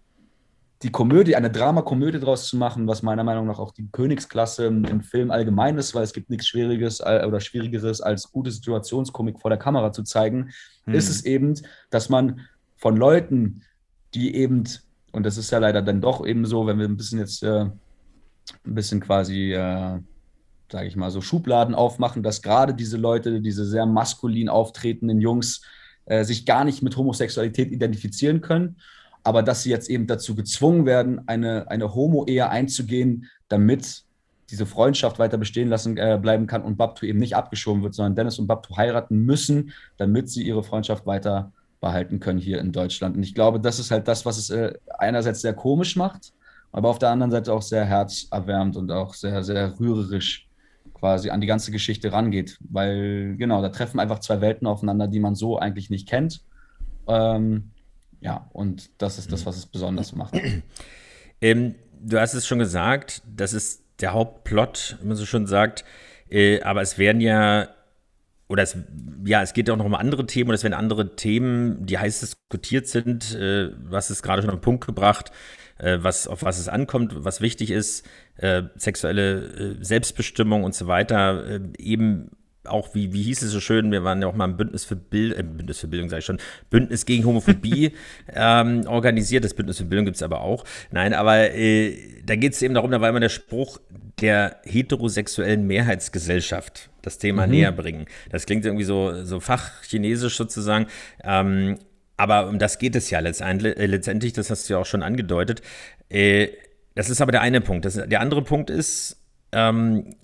[0.85, 5.01] die Komödie, eine Dramakomödie draus zu machen, was meiner Meinung nach auch die Königsklasse im,
[5.01, 9.49] Film allgemein ist, weil es gibt nichts Schwieriges äh, oder Schwierigeres als gute Situationskomik vor
[9.49, 10.51] der Kamera zu zeigen,
[10.85, 10.95] hm.
[10.95, 11.55] ist es eben,
[11.89, 12.41] dass man
[12.77, 13.63] von Leuten,
[14.13, 14.65] die eben,
[15.11, 17.61] und das ist ja leider dann doch eben so, wenn wir ein bisschen jetzt äh,
[17.61, 19.99] ein bisschen quasi, äh,
[20.71, 25.63] sage ich mal, so Schubladen aufmachen, dass gerade diese Leute, diese sehr maskulin auftretenden Jungs,
[26.05, 28.77] äh, sich gar nicht mit Homosexualität identifizieren können
[29.25, 34.05] aber dass sie jetzt eben dazu gezwungen werden, eine, eine Homo-Ehe einzugehen, damit
[34.51, 38.15] diese Freundschaft weiter bestehen lassen äh, bleiben kann und Babtu eben nicht abgeschoben wird, sondern
[38.15, 43.17] Dennis und Babtu heiraten müssen, damit sie ihre Freundschaft weiter behalten können hier in Deutschland.
[43.17, 46.33] Und ich glaube, das ist halt das, was es äh, einerseits sehr komisch macht,
[46.73, 50.49] aber auf der anderen Seite auch sehr herzerwärmend und auch sehr, sehr rührerisch
[50.93, 52.59] quasi an die ganze Geschichte rangeht.
[52.61, 56.43] Weil, genau, da treffen einfach zwei Welten aufeinander, die man so eigentlich nicht kennt.
[57.07, 57.71] Ähm,
[58.25, 59.47] ja, und das ist das, mhm.
[59.47, 60.35] was es besonders macht.
[61.41, 65.85] Ähm, du hast es schon gesagt, das ist der Hauptplot, wenn man so schon sagt.
[66.31, 67.69] Äh, aber es werden ja,
[68.49, 68.79] oder es,
[69.27, 72.21] ja, es geht auch noch um andere Themen und es werden andere Themen, die heiß
[72.21, 73.35] diskutiert sind.
[73.35, 75.33] Äh, was ist gerade schon auf den Punkt gebracht,
[75.77, 78.07] äh, was, auf was es ankommt, was wichtig ist,
[78.37, 82.31] äh, sexuelle äh, Selbstbestimmung und so weiter, eben
[82.67, 84.97] auch, wie, wie hieß es so schön, wir waren ja auch mal im Bündnis für,
[84.97, 86.39] Bild, äh, Bündnis für Bildung, sage ich schon,
[86.71, 87.93] Bündnis gegen Homophobie
[88.35, 89.45] ähm, organisiert.
[89.45, 90.65] Das Bündnis für Bildung gibt es aber auch.
[90.91, 93.79] Nein, aber äh, da geht es eben darum, da war immer der Spruch
[94.21, 97.53] der heterosexuellen Mehrheitsgesellschaft, das Thema mhm.
[97.53, 98.07] näher bringen.
[98.31, 100.87] Das klingt irgendwie so, so fachchinesisch sozusagen.
[101.23, 101.79] Ähm,
[102.17, 105.03] aber um das geht es ja letztendlich, äh, letztendlich das hast du ja auch schon
[105.03, 105.63] angedeutet.
[106.09, 106.49] Äh,
[106.95, 107.85] das ist aber der eine Punkt.
[107.85, 109.17] Das, der andere Punkt ist,
[109.53, 110.15] ähm,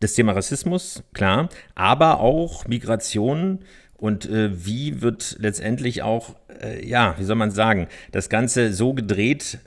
[0.00, 3.60] das Thema Rassismus, klar, aber auch Migration
[3.96, 8.94] und äh, wie wird letztendlich auch, äh, ja, wie soll man sagen, das Ganze so
[8.94, 9.58] gedreht,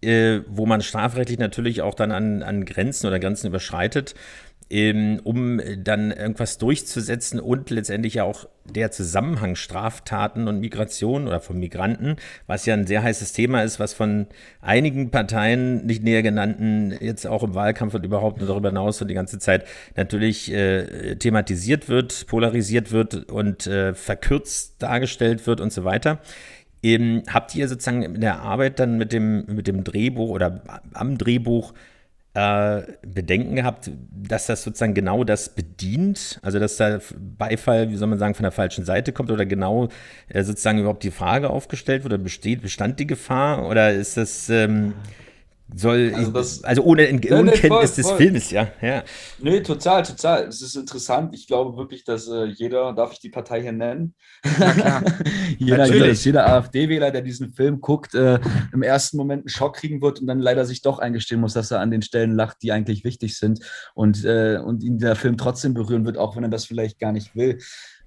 [0.00, 4.14] äh, wo man strafrechtlich natürlich auch dann an, an Grenzen oder Grenzen überschreitet
[4.70, 11.40] ähm, um dann irgendwas durchzusetzen und letztendlich ja auch der Zusammenhang Straftaten und Migration oder
[11.40, 14.26] von Migranten, was ja ein sehr heißes Thema ist, was von
[14.62, 19.08] einigen Parteien, nicht näher genannten, jetzt auch im Wahlkampf und überhaupt nur darüber hinaus und
[19.08, 25.72] die ganze Zeit natürlich äh, thematisiert wird, polarisiert wird und äh, verkürzt dargestellt wird und
[25.72, 26.20] so weiter.
[26.82, 31.16] Ähm, habt ihr sozusagen in der Arbeit dann mit dem, mit dem Drehbuch oder am
[31.16, 31.72] Drehbuch
[32.34, 38.08] äh, Bedenken gehabt, dass das sozusagen genau das bedient, also dass da Beifall, wie soll
[38.08, 39.88] man sagen, von der falschen Seite kommt oder genau
[40.28, 43.66] äh, sozusagen überhaupt die Frage aufgestellt wird oder besteht, bestand die Gefahr?
[43.68, 44.94] Oder ist das ähm,
[45.72, 49.02] soll also, das, also ohne in, nee, Unkenntnis nee, des Films, ja, ja.
[49.40, 50.46] Nee, total, total.
[50.46, 51.34] Es ist interessant.
[51.34, 54.14] Ich glaube wirklich, dass äh, jeder, darf ich die Partei hier nennen?
[55.58, 58.38] jeder, jeder AfD-Wähler, der diesen Film guckt, äh,
[58.72, 61.70] im ersten Moment einen Schock kriegen wird und dann leider sich doch eingestehen muss, dass
[61.70, 63.60] er an den Stellen lacht, die eigentlich wichtig sind
[63.94, 67.12] und, äh, und ihn der Film trotzdem berühren wird, auch wenn er das vielleicht gar
[67.12, 67.58] nicht will.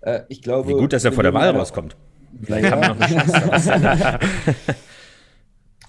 [0.02, 0.70] Äh, ich glaube.
[0.70, 1.98] Wie gut, dass er vor der Wahl rauskommt.
[2.43, 4.20] Vielleicht haben wir noch eine Chance.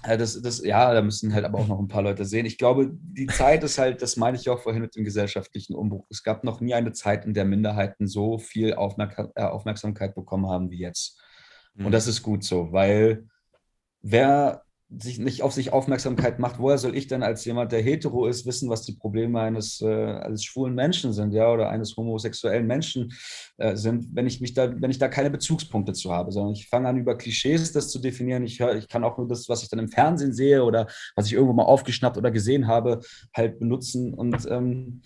[0.03, 2.45] Das, das, ja, da müssen halt aber auch noch ein paar Leute sehen.
[2.45, 6.05] Ich glaube, die Zeit ist halt, das meine ich auch vorhin mit dem gesellschaftlichen Umbruch.
[6.09, 10.71] Es gab noch nie eine Zeit, in der Minderheiten so viel äh, Aufmerksamkeit bekommen haben
[10.71, 11.21] wie jetzt.
[11.73, 11.87] Mhm.
[11.87, 13.27] Und das ist gut so, weil
[14.01, 14.63] wer
[14.97, 18.47] sich nicht auf sich Aufmerksamkeit macht, woher soll ich denn als jemand, der hetero ist,
[18.47, 23.13] wissen, was die Probleme eines, äh, eines schwulen Menschen sind, ja, oder eines homosexuellen Menschen
[23.57, 26.67] äh, sind, wenn ich mich da, wenn ich da keine Bezugspunkte zu habe, sondern ich
[26.69, 28.43] fange an, über Klischees das zu definieren.
[28.43, 31.27] Ich höre, ich kann auch nur das, was ich dann im Fernsehen sehe oder was
[31.27, 33.01] ich irgendwo mal aufgeschnappt oder gesehen habe,
[33.35, 34.15] halt benutzen.
[34.15, 35.01] Und ähm,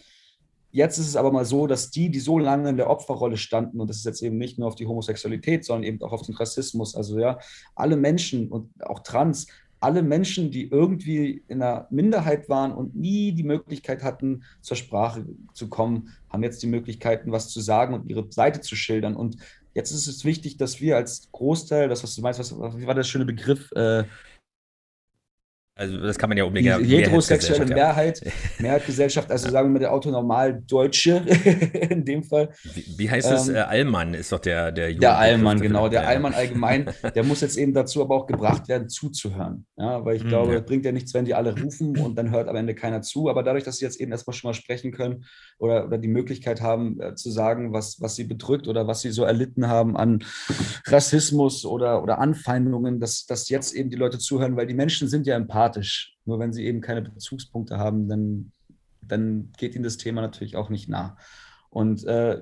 [0.75, 3.79] Jetzt ist es aber mal so, dass die, die so lange in der Opferrolle standen,
[3.79, 6.33] und das ist jetzt eben nicht nur auf die Homosexualität, sondern eben auch auf den
[6.33, 7.37] Rassismus, also ja,
[7.75, 9.45] alle Menschen und auch Trans
[9.83, 15.25] alle Menschen, die irgendwie in einer Minderheit waren und nie die Möglichkeit hatten, zur Sprache
[15.53, 19.13] zu kommen, haben jetzt die Möglichkeiten, was zu sagen und ihre Seite zu schildern.
[19.13, 19.35] Und
[19.73, 22.95] jetzt ist es wichtig, dass wir als Großteil, das, was du meinst, was, wie war
[22.95, 23.71] der schöne Begriff?
[23.73, 24.05] Äh,
[25.75, 26.86] Also das kann man ja unbedingt.
[26.86, 28.21] Die heterosexuelle Mehrheit,
[28.59, 31.15] Mehrheitsgesellschaft, also sagen wir mal der Autonormal-Deutsche
[31.89, 32.49] in dem Fall.
[32.75, 33.49] Wie, wie heißt ähm, es?
[33.49, 35.89] Äh, Allmann ist doch der der Jugend Der Allmann, genau.
[35.89, 36.07] Der ja.
[36.07, 39.65] Allmann allgemein, der muss jetzt eben dazu aber auch gebracht werden, zuzuhören.
[39.75, 40.59] Ja, weil ich mhm, glaube, ja.
[40.59, 43.27] bringt ja nichts, wenn die alle rufen und dann hört am Ende keiner zu.
[43.27, 45.25] Aber dadurch, dass sie jetzt eben erstmal schon mal sprechen können
[45.57, 49.09] oder, oder die Möglichkeit haben, äh, zu sagen, was, was sie bedrückt oder was sie
[49.09, 50.23] so erlitten haben an
[50.86, 55.25] Rassismus oder, oder Anfeindungen, dass, dass jetzt eben die Leute zuhören, weil die Menschen sind
[55.25, 56.17] ja empathisch sympathisch.
[56.26, 58.52] Nur wenn sie eben keine Bezugspunkte haben, dann,
[59.02, 61.17] dann geht ihnen das Thema natürlich auch nicht nah.
[61.69, 62.39] Und äh,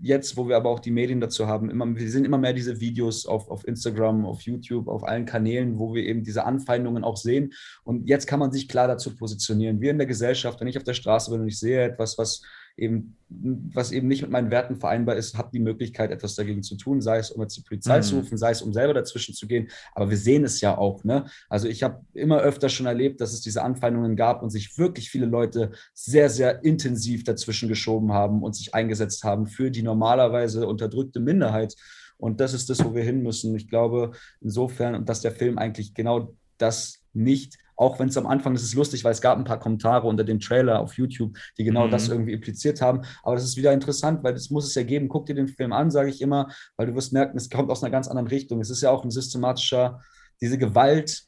[0.00, 2.80] jetzt, wo wir aber auch die Medien dazu haben, immer, wir sehen immer mehr diese
[2.80, 7.18] Videos auf, auf Instagram, auf YouTube, auf allen Kanälen, wo wir eben diese Anfeindungen auch
[7.18, 7.52] sehen.
[7.84, 9.82] Und jetzt kann man sich klar dazu positionieren.
[9.82, 12.40] Wir in der Gesellschaft, wenn ich auf der Straße bin und ich sehe etwas, was
[12.76, 16.76] eben, was eben nicht mit meinen Werten vereinbar ist, habe die Möglichkeit, etwas dagegen zu
[16.76, 18.02] tun, sei es, um jetzt die Polizei mhm.
[18.02, 19.68] zu rufen, sei es, um selber dazwischen zu gehen.
[19.94, 21.04] Aber wir sehen es ja auch.
[21.04, 21.26] Ne?
[21.48, 25.10] Also ich habe immer öfter schon erlebt, dass es diese Anfeindungen gab und sich wirklich
[25.10, 30.66] viele Leute sehr, sehr intensiv dazwischen geschoben haben und sich eingesetzt haben für die normalerweise
[30.66, 31.76] unterdrückte Minderheit.
[32.16, 33.54] Und das ist das, wo wir hin müssen.
[33.54, 38.52] Ich glaube insofern, dass der Film eigentlich genau das nicht auch wenn es am Anfang,
[38.52, 41.64] das ist lustig, weil es gab ein paar Kommentare unter dem Trailer auf YouTube, die
[41.64, 41.90] genau mhm.
[41.90, 43.00] das irgendwie impliziert haben.
[43.22, 45.08] Aber das ist wieder interessant, weil das muss es ja geben.
[45.08, 47.82] Guck dir den Film an, sage ich immer, weil du wirst merken, es kommt aus
[47.82, 48.60] einer ganz anderen Richtung.
[48.60, 50.02] Es ist ja auch ein systematischer,
[50.42, 51.24] diese Gewalt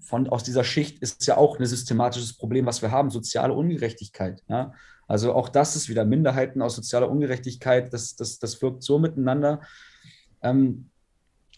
[0.00, 4.42] von, aus dieser Schicht ist ja auch ein systematisches Problem, was wir haben, soziale Ungerechtigkeit.
[4.48, 4.72] Ja?
[5.06, 9.60] Also auch das ist wieder Minderheiten aus sozialer Ungerechtigkeit, das, das, das wirkt so miteinander.
[10.40, 10.88] Ähm,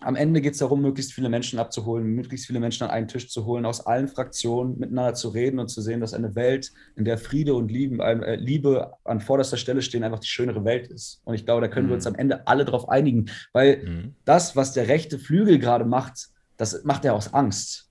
[0.04, 3.28] am Ende geht es darum, möglichst viele Menschen abzuholen, möglichst viele Menschen an einen Tisch
[3.28, 7.04] zu holen, aus allen Fraktionen miteinander zu reden und zu sehen, dass eine Welt, in
[7.04, 11.20] der Friede und Liebe, äh, Liebe an vorderster Stelle stehen, einfach die schönere Welt ist.
[11.24, 11.90] Und ich glaube, da können mhm.
[11.90, 12.14] wir uns mhm.
[12.14, 14.14] am Ende alle darauf einigen, weil mhm.
[14.24, 17.90] das, was der rechte Flügel gerade macht, das macht er aus Angst.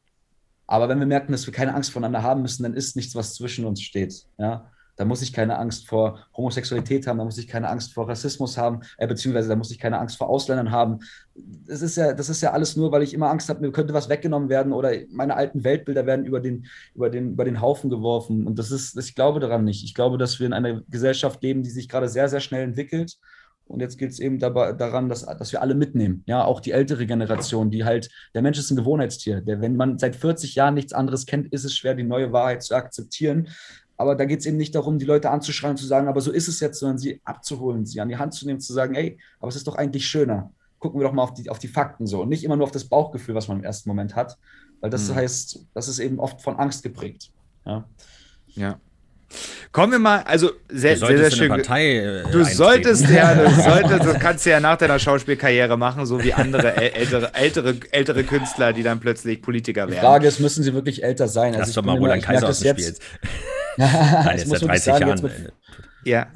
[0.67, 3.35] Aber wenn wir merken, dass wir keine Angst voneinander haben müssen, dann ist nichts, was
[3.35, 4.25] zwischen uns steht.
[4.37, 4.71] Ja?
[5.01, 8.55] Da muss ich keine Angst vor Homosexualität haben, da muss ich keine Angst vor Rassismus
[8.55, 10.99] haben, äh, beziehungsweise da muss ich keine Angst vor Ausländern haben.
[11.33, 13.95] Das ist ja, das ist ja alles nur, weil ich immer Angst habe, mir könnte
[13.95, 17.89] was weggenommen werden oder meine alten Weltbilder werden über den, über den, über den Haufen
[17.89, 18.45] geworfen.
[18.45, 19.83] Und das ist, ich glaube daran nicht.
[19.83, 23.17] Ich glaube, dass wir in einer Gesellschaft leben, die sich gerade sehr, sehr schnell entwickelt.
[23.71, 26.23] Und jetzt geht es eben dabei, daran, dass, dass wir alle mitnehmen.
[26.27, 29.39] Ja, auch die ältere Generation, die halt, der Mensch ist ein Gewohnheitstier.
[29.39, 32.63] Der, wenn man seit 40 Jahren nichts anderes kennt, ist es schwer, die neue Wahrheit
[32.63, 33.47] zu akzeptieren.
[34.01, 36.31] Aber da geht es eben nicht darum, die Leute anzuschreien und zu sagen, aber so
[36.31, 39.19] ist es jetzt, sondern sie abzuholen, sie an die Hand zu nehmen, zu sagen, ey,
[39.39, 40.51] aber es ist doch eigentlich schöner.
[40.79, 42.71] Gucken wir doch mal auf die, auf die Fakten so und nicht immer nur auf
[42.71, 44.39] das Bauchgefühl, was man im ersten Moment hat,
[44.79, 45.15] weil das mhm.
[45.15, 47.29] heißt, das ist eben oft von Angst geprägt.
[47.63, 47.85] Ja.
[48.47, 48.79] ja.
[49.71, 51.49] Kommen wir mal, also sehr, sehr, sehr schön.
[51.49, 56.07] Partei, äh, du solltest ja, du solltest, das kannst du ja nach deiner Schauspielkarriere machen,
[56.07, 59.91] so wie andere ältere, ältere, ältere Künstler, die dann plötzlich Politiker werden.
[59.91, 61.53] Die Frage ist, müssen sie wirklich älter sein?
[61.53, 62.95] Lass also doch mal Roland Kaiser aus dem Spiel.
[63.77, 65.21] Nein, jetzt seit 30 sagen, Jahren.
[65.21, 65.53] Mit,
[66.03, 66.27] ja.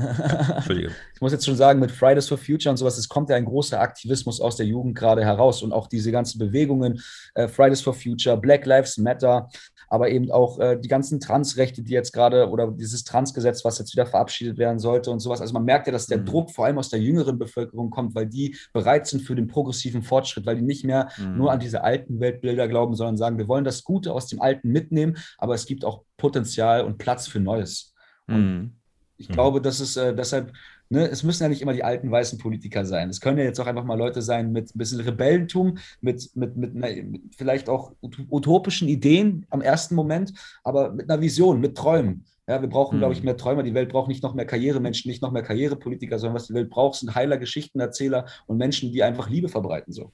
[0.55, 0.93] Entschuldigung.
[1.13, 3.45] Ich muss jetzt schon sagen, mit Fridays for Future und sowas, es kommt ja ein
[3.45, 7.01] großer Aktivismus aus der Jugend gerade heraus und auch diese ganzen Bewegungen,
[7.33, 9.49] äh, Fridays for Future, Black Lives Matter,
[9.89, 13.93] aber eben auch äh, die ganzen Transrechte, die jetzt gerade oder dieses Transgesetz, was jetzt
[13.93, 15.41] wieder verabschiedet werden sollte und sowas.
[15.41, 16.25] Also man merkt ja, dass der mhm.
[16.25, 20.01] Druck vor allem aus der jüngeren Bevölkerung kommt, weil die bereit sind für den progressiven
[20.01, 21.37] Fortschritt, weil die nicht mehr mhm.
[21.37, 24.69] nur an diese alten Weltbilder glauben, sondern sagen, wir wollen das Gute aus dem Alten
[24.69, 27.93] mitnehmen, aber es gibt auch Potenzial und Platz für Neues.
[28.27, 28.75] Und mhm.
[29.17, 30.51] ich glaube, das ist äh, deshalb
[30.89, 33.09] Ne, es müssen ja nicht immer die alten weißen Politiker sein.
[33.09, 36.55] Es können ja jetzt auch einfach mal Leute sein mit ein bisschen Rebellentum, mit, mit,
[36.57, 37.93] mit, einer, mit vielleicht auch
[38.29, 42.25] utopischen Ideen am ersten Moment, aber mit einer Vision, mit Träumen.
[42.47, 42.99] Ja, wir brauchen, mhm.
[42.99, 43.63] glaube ich, mehr Träumer.
[43.63, 46.69] Die Welt braucht nicht noch mehr Karrieremenschen, nicht noch mehr Karrierepolitiker, sondern was die Welt
[46.69, 49.91] braucht, sind heiler Geschichtenerzähler und Menschen, die einfach Liebe verbreiten.
[49.91, 50.11] So.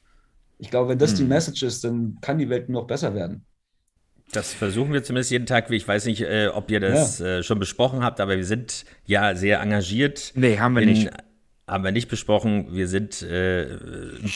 [0.58, 1.18] Ich glaube, wenn das mhm.
[1.18, 3.46] die Message ist, dann kann die Welt nur noch besser werden.
[4.32, 5.70] Das versuchen wir zumindest jeden Tag.
[5.72, 7.40] Ich weiß nicht, äh, ob ihr das ja.
[7.40, 10.32] äh, schon besprochen habt, aber wir sind ja sehr engagiert.
[10.36, 11.10] Nee, haben wir in, nicht.
[11.68, 12.76] Haben wir nicht besprochen.
[12.76, 13.78] Wir sind äh,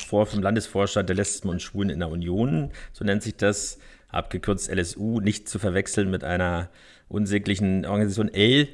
[0.07, 3.77] vor vom Landesvorstand der Lesben und Schwulen in der Union, so nennt sich das,
[4.07, 6.69] abgekürzt LSU, nicht zu verwechseln mit einer
[7.09, 8.69] unsäglichen Organisation L,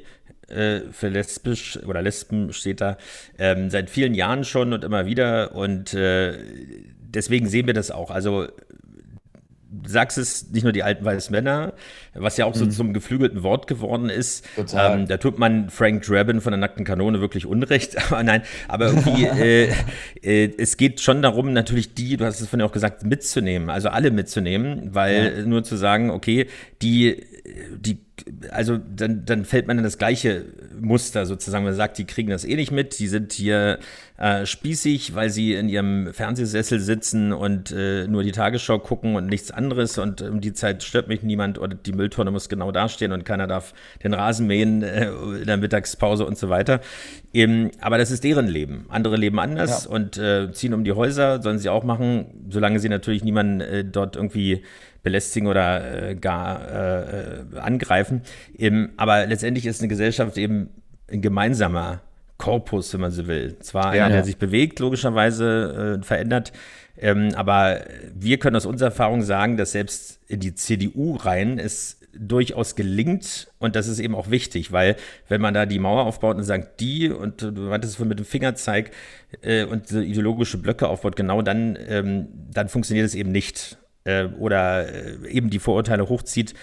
[0.47, 2.97] äh, für lesbisch oder Lesben steht da
[3.37, 6.37] ähm, seit vielen Jahren schon und immer wieder und äh,
[6.99, 8.11] deswegen sehen wir das auch.
[8.11, 8.47] Also
[9.85, 11.73] sagst es, nicht nur die alten weißen Männer,
[12.13, 12.71] was ja auch so mhm.
[12.71, 14.45] zum geflügelten Wort geworden ist.
[14.57, 17.97] Ähm, da tut man Frank Drabin von der nackten Kanone wirklich Unrecht.
[18.11, 19.73] Aber nein, aber irgendwie, äh,
[20.21, 23.69] äh, es geht schon darum, natürlich die, du hast es von ja auch gesagt, mitzunehmen,
[23.69, 25.45] also alle mitzunehmen, weil ja.
[25.45, 26.47] nur zu sagen, okay,
[26.81, 27.23] die,
[27.77, 27.99] die
[28.51, 30.45] also dann, dann fällt man in das gleiche
[30.79, 31.63] Muster sozusagen.
[31.63, 33.79] Man sagt, die kriegen das eh nicht mit, die sind hier
[34.17, 39.27] äh, spießig, weil sie in ihrem Fernsehsessel sitzen und äh, nur die Tagesschau gucken und
[39.27, 43.11] nichts anderes und um die Zeit stört mich niemand oder die Mülltonne muss genau dastehen
[43.11, 46.81] und keiner darf den Rasen mähen äh, in der Mittagspause und so weiter.
[47.33, 48.85] Eben, aber das ist deren Leben.
[48.89, 49.91] Andere leben anders ja.
[49.91, 53.85] und äh, ziehen um die Häuser, sollen sie auch machen, solange sie natürlich niemanden äh,
[53.85, 54.63] dort irgendwie
[55.03, 58.21] belästigen oder äh, gar äh, angreifen.
[58.57, 60.69] Eben, aber letztendlich ist eine Gesellschaft eben
[61.11, 62.01] ein gemeinsamer
[62.37, 63.57] Korpus, wenn man so will.
[63.59, 66.51] Zwar ja, einer, der sich bewegt, logischerweise äh, verändert,
[66.97, 67.81] ähm, aber
[68.13, 73.47] wir können aus unserer Erfahrung sagen, dass selbst in die CDU rein es durchaus gelingt
[73.59, 74.97] und das ist eben auch wichtig, weil
[75.29, 78.25] wenn man da die Mauer aufbaut und sagt, die und du meintest es mit dem
[78.25, 78.91] Fingerzeig
[79.41, 84.25] äh, und so ideologische Blöcke aufbaut, genau dann, ähm, dann funktioniert es eben nicht äh,
[84.25, 86.53] oder äh, eben die Vorurteile hochzieht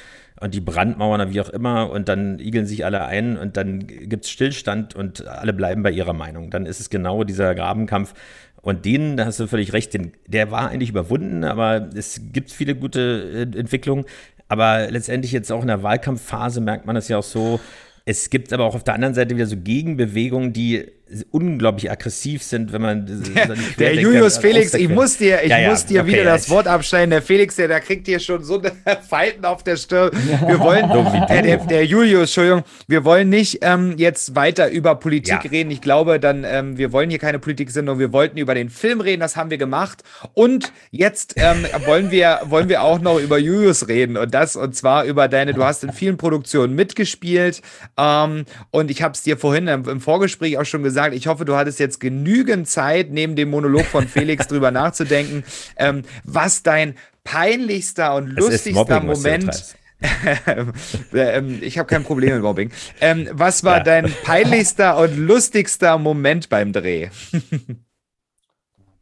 [0.41, 4.25] und die Brandmauern wie auch immer und dann igeln sich alle ein und dann gibt
[4.25, 6.51] es Stillstand und alle bleiben bei ihrer Meinung.
[6.51, 8.15] Dann ist es genau dieser Grabenkampf.
[8.61, 12.51] Und den, da hast du völlig recht, den, der war eigentlich überwunden, aber es gibt
[12.51, 14.05] viele gute äh, Entwicklungen.
[14.49, 17.61] Aber letztendlich jetzt auch in der Wahlkampfphase merkt man das ja auch so.
[18.05, 20.87] Es gibt aber auch auf der anderen Seite wieder so Gegenbewegungen, die
[21.31, 25.71] unglaublich aggressiv sind, wenn man der, der Julius Felix, ich muss dir, ich ja, ja,
[25.71, 27.11] muss dir okay, wieder ja, das Wort abschneiden.
[27.11, 28.73] Der Felix, der, der kriegt hier schon so eine
[29.09, 30.11] Falten auf der Stirn.
[30.47, 30.91] Wir wollen,
[31.29, 35.71] äh, der, der, Julius, Entschuldigung, wir wollen nicht ähm, jetzt weiter über Politik reden.
[35.71, 39.01] Ich glaube, dann, ähm, wir wollen hier keine Politik sondern wir wollten über den Film
[39.01, 40.03] reden, das haben wir gemacht.
[40.35, 44.75] Und jetzt ähm, wollen wir, wollen wir auch noch über Julius reden und das und
[44.75, 45.55] zwar über deine.
[45.55, 47.63] Du hast in vielen Produktionen mitgespielt
[47.97, 51.29] ähm, und ich habe es dir vorhin im, im Vorgespräch auch schon gesagt gesagt, ich
[51.29, 55.45] hoffe, du hattest jetzt genügend Zeit, neben dem Monolog von Felix drüber nachzudenken,
[55.77, 59.77] ähm, was dein peinlichster und lustigster Mobbing, Moment.
[61.13, 62.73] ähm, ich habe kein Problem mit Mobbing.
[63.01, 63.85] Ähm, was war ja.
[63.85, 67.11] dein peinlichster und lustigster Moment beim Dreh?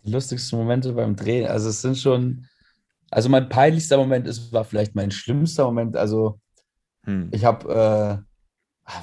[0.04, 2.46] Die lustigsten Momente beim Dreh, also es sind schon,
[3.10, 5.96] also mein peinlichster Moment ist, war vielleicht mein schlimmster Moment.
[5.96, 6.40] Also
[7.04, 7.28] hm.
[7.32, 8.25] ich habe äh,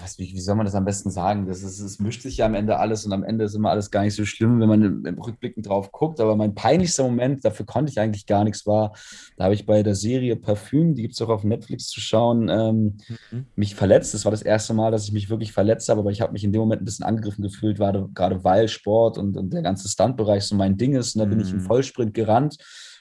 [0.02, 1.46] was, wie, wie, soll man das am besten sagen?
[1.46, 3.92] Das ist, es mischt sich ja am Ende alles und am Ende ist immer alles
[3.92, 6.22] gar nicht so schlimm, wenn man im, im Rückblicken drauf guckt.
[6.22, 8.94] Aber mein peinlichster Moment, dafür konnte ich eigentlich gar nichts, war,
[9.36, 12.48] da habe ich bei der Serie Parfüm, die gibt es auch auf Netflix zu schauen,
[12.48, 12.98] ähm,
[13.32, 13.46] mhm.
[13.58, 14.14] mich verletzt.
[14.14, 16.46] Das war das erste Mal, dass ich mich wirklich verletzt habe, aber ich habe mich
[16.46, 19.90] in dem Moment ein bisschen angegriffen gefühlt, gerade, gerade weil Sport und, und der ganze
[19.90, 21.16] Stuntbereich so mein Ding ist.
[21.16, 21.66] Und da bin ich im mhm.
[21.66, 22.58] Vollsprint gerannt.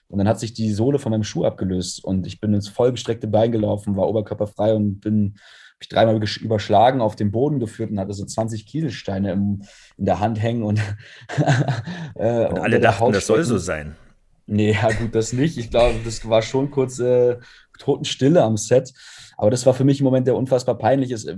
[0.09, 3.29] Und dann hat sich die Sohle von meinem Schuh abgelöst und ich bin ins vollgestreckte
[3.29, 5.37] Bein gelaufen, war oberkörperfrei und bin
[5.83, 9.63] mich dreimal überschlagen, auf den Boden geführt und hatte so 20 Kieselsteine im,
[9.99, 10.63] in der Hand hängen.
[10.63, 10.81] Und,
[12.15, 13.97] äh, und alle dachten, das soll so sein.
[14.47, 15.57] Nee, ja, gut, das nicht.
[15.57, 17.37] Ich glaube, das war schon kurz äh,
[17.79, 18.93] Totenstille am Set.
[19.37, 21.37] Aber das war für mich ein Moment, der unfassbar peinlich ist, äh,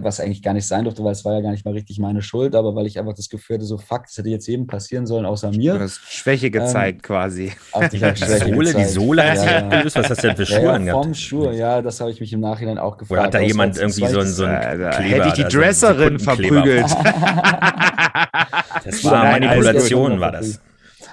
[0.00, 2.22] was eigentlich gar nicht sein durfte, weil es war ja gar nicht mal richtig meine
[2.22, 5.06] Schuld, aber weil ich einfach das Gefühl hatte, so fuck, das hätte jetzt jedem passieren
[5.06, 5.74] sollen, außer mir.
[5.74, 7.52] Du hast Schwäche gezeigt ähm, quasi.
[7.92, 9.84] Die, Sohle, die Sohle hat sich ja.
[9.84, 11.04] Was hast du denn für Schuhe ja, angehabt?
[11.04, 13.18] Vom Schuh, ja, das habe ich mich im Nachhinein auch gefragt.
[13.18, 16.86] Oder hat da jemand irgendwie so ein, so ein Kleber, Hätte ich die Dresserin verprügelt.
[18.84, 20.60] das war Manipulation, war das.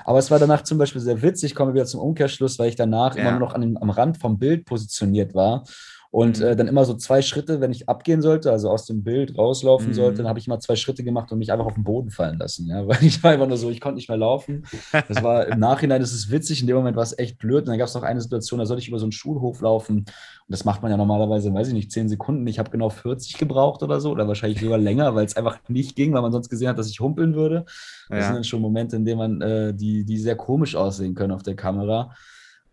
[0.05, 2.75] Aber es war danach zum Beispiel sehr witzig, ich komme wieder zum Umkehrschluss, weil ich
[2.75, 3.29] danach ja.
[3.29, 5.63] immer noch an am Rand vom Bild positioniert war
[6.11, 6.45] und mhm.
[6.45, 9.89] äh, dann immer so zwei Schritte, wenn ich abgehen sollte, also aus dem Bild rauslaufen
[9.89, 9.93] mhm.
[9.93, 12.37] sollte, dann habe ich immer zwei Schritte gemacht und mich einfach auf den Boden fallen
[12.37, 12.67] lassen.
[12.67, 12.85] Ja?
[12.87, 14.65] Weil ich war einfach nur so, ich konnte nicht mehr laufen.
[14.91, 17.61] Das war im Nachhinein, das ist witzig, in dem Moment war es echt blöd.
[17.61, 19.99] Und dann gab es noch eine Situation, da sollte ich über so einen Schulhof laufen.
[19.99, 20.09] Und
[20.49, 22.45] das macht man ja normalerweise, weiß ich nicht, zehn Sekunden.
[22.45, 25.95] Ich habe genau 40 gebraucht oder so, oder wahrscheinlich sogar länger, weil es einfach nicht
[25.95, 27.63] ging, weil man sonst gesehen hat, dass ich humpeln würde.
[28.09, 28.23] Das ja.
[28.25, 31.43] sind dann schon Momente, in denen man äh, die, die sehr komisch aussehen können auf
[31.43, 32.13] der Kamera.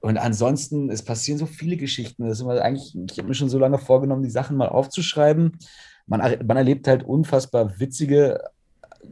[0.00, 2.24] Und ansonsten, es passieren so viele Geschichten.
[2.24, 5.58] Das ist immer eigentlich, ich habe mir schon so lange vorgenommen, die Sachen mal aufzuschreiben.
[6.06, 8.40] Man, man erlebt halt unfassbar witzige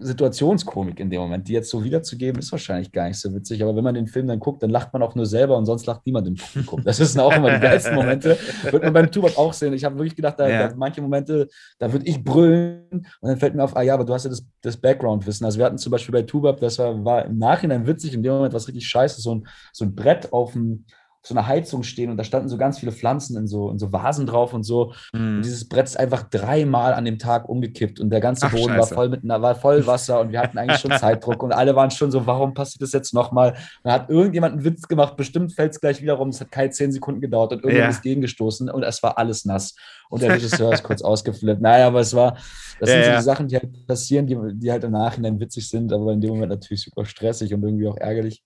[0.00, 1.48] Situationskomik in dem Moment.
[1.48, 3.62] Die jetzt so wiederzugeben, ist wahrscheinlich gar nicht so witzig.
[3.62, 5.86] Aber wenn man den Film dann guckt, dann lacht man auch nur selber und sonst
[5.86, 6.82] lacht niemand im Publikum.
[6.84, 8.38] Das sind auch immer die geilsten Momente.
[8.70, 9.72] Wird man beim Tubab auch sehen.
[9.72, 10.68] Ich habe wirklich gedacht, da, ja.
[10.68, 14.04] da, manche Momente, da würde ich brüllen und dann fällt mir auf, ah ja, aber
[14.04, 15.44] du hast ja das, das Background-Wissen.
[15.44, 18.32] Also wir hatten zum Beispiel bei Tubab, das war, war im Nachhinein witzig, in dem
[18.32, 20.84] Moment was richtig scheiße, so ein, so ein Brett auf dem
[21.26, 23.92] so einer Heizung stehen und da standen so ganz viele Pflanzen in so, in so
[23.92, 24.92] Vasen drauf und so.
[25.12, 25.36] Mm.
[25.36, 28.74] Und dieses Brett ist einfach dreimal an dem Tag umgekippt und der ganze Ach, Boden
[28.74, 28.78] Scheiße.
[28.78, 31.90] war voll mit war voll Wasser und wir hatten eigentlich schon Zeitdruck und alle waren
[31.90, 33.56] schon so, warum passiert das jetzt nochmal?
[33.82, 36.70] Dann hat irgendjemand einen Witz gemacht, bestimmt fällt es gleich wieder rum, es hat keine
[36.70, 37.88] zehn Sekunden gedauert und irgendwann ja.
[37.88, 39.74] ist gegengestoßen und es war alles nass.
[40.08, 41.60] Und der Regisseur ist kurz ausgeflippt.
[41.60, 42.36] Naja, aber es war,
[42.78, 43.16] das ja, sind so ja.
[43.16, 46.30] die Sachen, die halt passieren, die, die halt im Nachhinein witzig sind, aber in dem
[46.30, 48.44] Moment natürlich super stressig und irgendwie auch ärgerlich.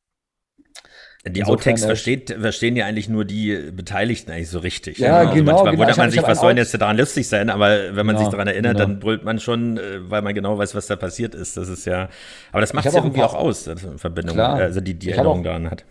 [1.26, 4.98] Die Outtakes versteht, verstehen ja eigentlich nur die Beteiligten eigentlich so richtig.
[4.98, 5.16] Ja, ja.
[5.18, 5.52] Also genau.
[5.52, 5.82] Manchmal genau.
[5.82, 7.50] wundert man sich, was soll denn jetzt daran lustig sein?
[7.50, 8.86] Aber wenn man genau, sich daran erinnert, genau.
[8.86, 11.58] dann brüllt man schon, äh, weil man genau weiß, was da passiert ist.
[11.58, 12.08] Das ist ja,
[12.52, 14.54] aber das macht es ja irgendwie auch aus, Verbindung, klar.
[14.54, 15.84] also die, die Erinnerung daran hat.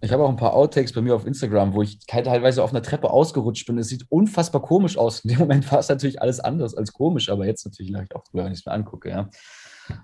[0.00, 2.82] Ich habe auch ein paar Outtakes bei mir auf Instagram, wo ich teilweise auf einer
[2.82, 3.78] Treppe ausgerutscht bin.
[3.78, 5.20] Es sieht unfassbar komisch aus.
[5.20, 8.14] In dem Moment war es natürlich alles anders als komisch, aber jetzt natürlich lache ich
[8.14, 9.28] auch wenn ich es mir angucke, ja.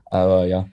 [0.07, 0.67] Aber ja,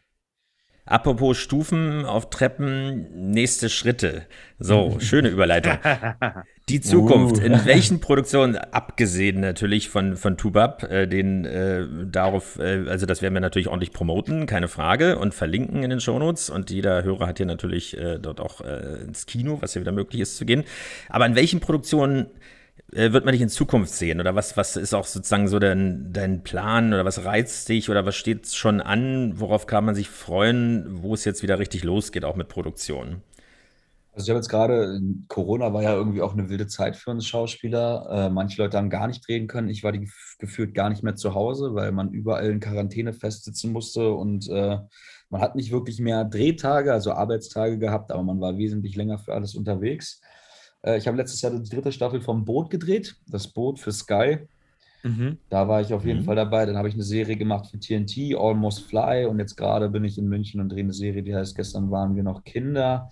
[0.88, 4.24] Apropos Stufen auf Treppen, nächste Schritte.
[4.58, 5.74] So, schöne Überleitung.
[6.70, 7.38] Die Zukunft.
[7.38, 7.46] Uh.
[7.46, 13.22] In welchen Produktionen, abgesehen natürlich von, von Tubab, äh, den äh, darauf, äh, also das
[13.22, 16.50] werden wir natürlich ordentlich promoten, keine Frage, und verlinken in den Shownotes.
[16.50, 19.92] Und jeder Hörer hat hier natürlich äh, dort auch äh, ins Kino, was ja wieder
[19.92, 20.64] möglich ist, zu gehen.
[21.10, 22.28] Aber in welchen Produktionen
[22.92, 24.20] wird man dich in Zukunft sehen?
[24.20, 28.06] Oder was, was ist auch sozusagen so dein, dein Plan oder was reizt dich oder
[28.06, 29.34] was steht schon an?
[29.40, 33.22] Worauf kann man sich freuen, wo es jetzt wieder richtig losgeht, auch mit Produktionen?
[34.14, 37.28] Also ich habe jetzt gerade, Corona war ja irgendwie auch eine wilde Zeit für uns
[37.28, 38.08] Schauspieler.
[38.10, 39.70] Äh, manche Leute haben gar nicht reden können.
[39.70, 40.10] Ich war die,
[40.40, 44.80] gefühlt gar nicht mehr zu Hause, weil man überall in Quarantäne festsitzen musste und äh,
[45.30, 49.34] man hat nicht wirklich mehr Drehtage, also Arbeitstage gehabt, aber man war wesentlich länger für
[49.34, 50.20] alles unterwegs.
[50.82, 54.40] Äh, ich habe letztes Jahr die dritte Staffel vom Boot gedreht, das Boot für Sky.
[55.04, 55.38] Mhm.
[55.50, 56.26] Da war ich auf jeden mhm.
[56.26, 56.66] Fall dabei.
[56.66, 59.26] Dann habe ich eine Serie gemacht für TNT, Almost Fly.
[59.26, 62.16] Und jetzt gerade bin ich in München und drehe eine Serie, die heißt Gestern waren
[62.16, 63.10] wir noch Kinder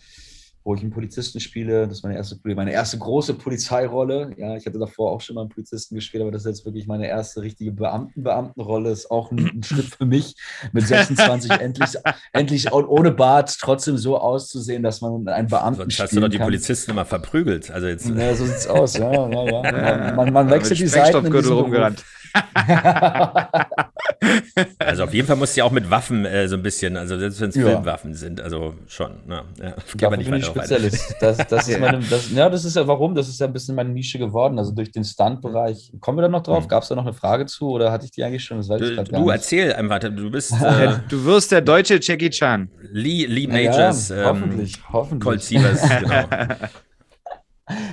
[0.66, 1.88] wo ich einen Polizisten spiele.
[1.88, 4.32] Das ist meine erste, meine erste große Polizeirolle.
[4.36, 6.88] Ja, ich hatte davor auch schon mal einen Polizisten gespielt, aber das ist jetzt wirklich
[6.88, 8.90] meine erste richtige Beamten-Beamtenrolle.
[8.90, 10.36] Ist auch ein, ein, Schritt für mich,
[10.74, 11.92] mit 26 endlich,
[12.34, 16.40] endlich ohne Bart trotzdem so auszusehen, dass man einen Beamten Sonst hast du doch die
[16.40, 16.48] kann.
[16.48, 17.70] Polizisten immer verprügelt.
[17.70, 18.10] Also jetzt.
[18.10, 18.98] Ja, so sieht's aus.
[18.98, 20.16] Ja, ja, ja.
[20.16, 21.26] Man, man wechselt die Seiten.
[21.26, 22.04] In rumgerannt.
[24.80, 27.42] also auf jeden Fall muss sie auch mit Waffen äh, so ein bisschen, also selbst
[27.42, 27.66] wenn es ja.
[27.66, 29.12] Filmwaffen sind, also schon.
[29.28, 31.16] Na, ja, kann man nicht weiter Spezialist.
[31.20, 33.76] Das, das ist meine, das, ja, das ist ja warum, das ist ja ein bisschen
[33.76, 35.92] meine Nische geworden, also durch den Stunt-Bereich.
[36.00, 36.66] Kommen wir da noch drauf?
[36.66, 36.70] Mhm.
[36.70, 38.58] Gab es da noch eine Frage zu oder hatte ich die eigentlich schon?
[38.58, 40.54] Das weiß du, du erzähl einfach, du bist.
[40.62, 42.70] Äh, du wirst der deutsche Jackie Chan.
[42.92, 45.24] Lee, Lee Majors, ja, hoffentlich, ähm, hoffentlich.
[45.24, 46.26] Colt Sievers, genau.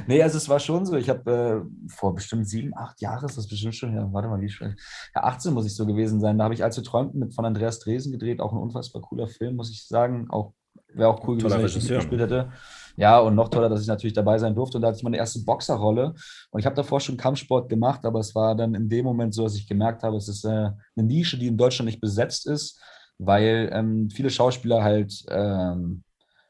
[0.07, 0.97] Nee, also es war schon so.
[0.97, 4.41] Ich habe äh, vor bestimmt sieben, acht Jahren, ist das bestimmt schon, ja, warte mal,
[4.41, 4.77] wie schon,
[5.15, 6.39] ja, 18 muss ich so gewesen sein.
[6.39, 9.29] Da habe ich, als wir träumten, mit von Andreas Dresen gedreht, auch ein unfassbar cooler
[9.29, 10.27] Film, muss ich sagen.
[10.31, 10.55] Auch
[10.95, 12.51] wäre auch cool gewesen, wenn ich gespielt hätte.
[12.97, 14.77] Ja, und noch toller, dass ich natürlich dabei sein durfte.
[14.77, 16.15] Und da hatte ich meine erste Boxerrolle.
[16.51, 19.45] Und ich habe davor schon Kampfsport gemacht, aber es war dann in dem Moment so,
[19.45, 22.81] dass ich gemerkt habe, es ist äh, eine Nische, die in Deutschland nicht besetzt ist,
[23.19, 26.03] weil ähm, viele Schauspieler halt ähm,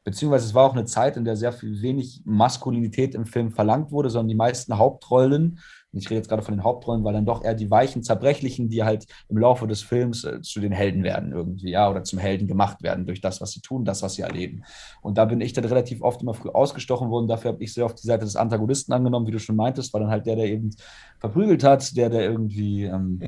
[0.03, 3.91] beziehungsweise es war auch eine Zeit, in der sehr viel wenig Maskulinität im Film verlangt
[3.91, 5.59] wurde, sondern die meisten Hauptrollen,
[5.95, 8.83] ich rede jetzt gerade von den Hauptrollen, weil dann doch eher die weichen, zerbrechlichen, die
[8.83, 12.47] halt im Laufe des Films äh, zu den Helden werden irgendwie, ja, oder zum Helden
[12.47, 14.63] gemacht werden durch das, was sie tun, das, was sie erleben.
[15.01, 17.27] Und da bin ich dann relativ oft immer früh ausgestochen worden.
[17.27, 20.01] Dafür habe ich sehr auf die Seite des Antagonisten angenommen, wie du schon meintest, war
[20.01, 20.71] dann halt der, der eben
[21.19, 23.21] verprügelt hat, der, der irgendwie ähm,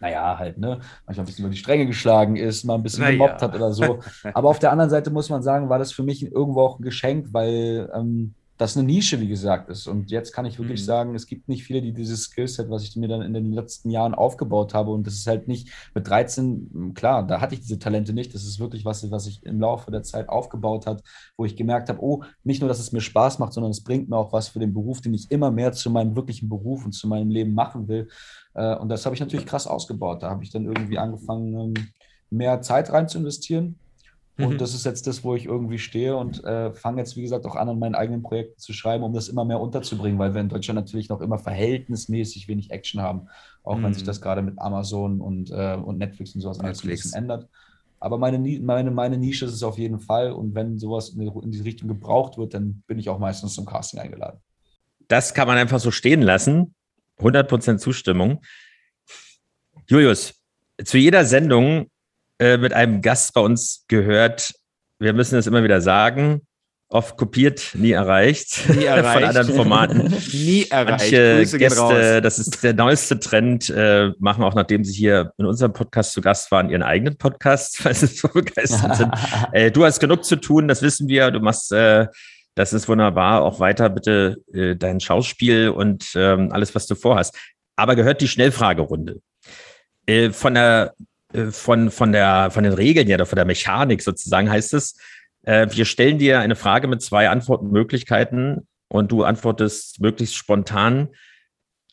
[0.00, 3.12] naja, halt, ne, manchmal ein bisschen über die Stränge geschlagen ist, mal ein bisschen naja.
[3.12, 4.00] gemobbt hat oder so.
[4.34, 6.82] Aber auf der anderen Seite muss man sagen, war das für mich irgendwo auch ein
[6.82, 9.88] Geschenk, weil ähm, das eine Nische, wie gesagt, ist.
[9.88, 10.84] Und jetzt kann ich wirklich mhm.
[10.84, 13.90] sagen, es gibt nicht viele, die dieses Skillset, was ich mir dann in den letzten
[13.90, 14.92] Jahren aufgebaut habe.
[14.92, 18.32] Und das ist halt nicht mit 13, klar, da hatte ich diese Talente nicht.
[18.32, 21.02] Das ist wirklich was, was ich im Laufe der Zeit aufgebaut hat,
[21.36, 24.08] wo ich gemerkt habe, oh, nicht nur, dass es mir Spaß macht, sondern es bringt
[24.08, 26.92] mir auch was für den Beruf, den ich immer mehr zu meinem wirklichen Beruf und
[26.92, 28.08] zu meinem Leben machen will.
[28.54, 30.22] Äh, und das habe ich natürlich krass ausgebaut.
[30.22, 31.88] Da habe ich dann irgendwie angefangen, ähm,
[32.30, 33.78] mehr Zeit rein zu investieren.
[34.36, 34.58] Und mhm.
[34.58, 37.54] das ist jetzt das, wo ich irgendwie stehe und äh, fange jetzt, wie gesagt, auch
[37.54, 40.48] an, an meinen eigenen Projekten zu schreiben, um das immer mehr unterzubringen, weil wir in
[40.48, 43.28] Deutschland natürlich noch immer verhältnismäßig wenig Action haben,
[43.62, 43.84] auch mhm.
[43.84, 44.08] wenn sich mhm.
[44.08, 47.48] das gerade mit Amazon und, äh, und Netflix und sowas alles ein bisschen ändert.
[48.00, 51.52] Aber meine, meine, meine Nische ist es auf jeden Fall und wenn sowas in, in
[51.52, 54.40] die Richtung gebraucht wird, dann bin ich auch meistens zum Casting eingeladen.
[55.06, 56.74] Das kann man einfach so stehen lassen.
[57.20, 58.42] 100% Zustimmung.
[59.86, 60.34] Julius,
[60.82, 61.90] zu jeder Sendung
[62.38, 64.54] äh, mit einem Gast bei uns gehört,
[64.98, 66.42] wir müssen es immer wieder sagen,
[66.88, 68.68] oft kopiert, nie erreicht.
[68.74, 69.14] Nie erreicht.
[69.14, 70.14] Von anderen Formaten.
[70.32, 71.00] nie erreicht.
[71.12, 75.46] Manche Grüße Gäste, das ist der neueste Trend, äh, machen auch, nachdem sie hier in
[75.46, 79.12] unserem Podcast zu Gast waren, ihren eigenen Podcast, weil sie so begeistert sind.
[79.52, 81.30] äh, du hast genug zu tun, das wissen wir.
[81.30, 82.06] Du machst äh,
[82.54, 83.42] das ist wunderbar.
[83.42, 87.36] Auch weiter bitte äh, dein Schauspiel und ähm, alles, was du vorhast.
[87.76, 89.20] Aber gehört die Schnellfragerunde.
[90.06, 90.94] Äh, von der,
[91.32, 94.96] äh, von, von der, von den Regeln ja, oder von der Mechanik sozusagen heißt es,
[95.42, 101.08] äh, wir stellen dir eine Frage mit zwei Antwortmöglichkeiten und du antwortest möglichst spontan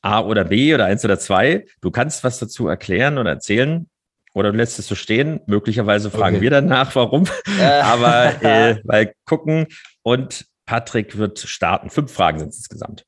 [0.04, 1.66] A oder B oder eins oder zwei.
[1.82, 3.88] Du kannst was dazu erklären oder erzählen,
[4.34, 5.42] oder du lässt es so stehen.
[5.46, 6.44] Möglicherweise fragen okay.
[6.44, 7.26] wir danach, warum.
[7.60, 9.68] Aber äh, weil gucken
[10.04, 11.90] und Patrick wird starten.
[11.90, 13.06] Fünf Fragen sind es insgesamt.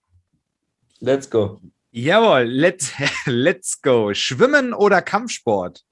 [0.99, 1.61] Let's go.
[1.91, 2.91] Jawohl, let's,
[3.26, 4.14] let's go.
[4.14, 5.86] Schwimmen oder Kampfsport?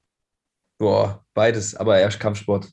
[0.77, 2.67] Boah, beides, aber erst Kampfsport.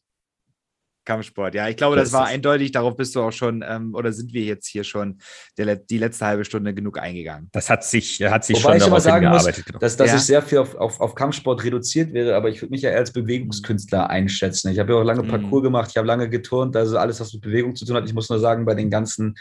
[1.08, 1.68] Kampfsport, ja.
[1.68, 2.70] Ich glaube, das, das war eindeutig.
[2.70, 5.18] Darauf bist du auch schon, ähm, oder sind wir jetzt hier schon
[5.56, 7.48] der, die letzte halbe Stunde genug eingegangen?
[7.52, 9.72] Das hat sich, hat sich Wobei schon darauf hingearbeitet.
[9.72, 10.16] Muss, dass, dass ja.
[10.16, 12.98] ich sehr viel auf, auf, auf Kampfsport reduziert wäre, aber ich würde mich ja eher
[12.98, 14.70] als Bewegungskünstler einschätzen.
[14.70, 15.28] Ich habe ja auch lange mhm.
[15.28, 18.06] Parcours gemacht, ich habe lange geturnt, also alles, was mit Bewegung zu tun hat.
[18.06, 19.34] Ich muss nur sagen, bei den ganzen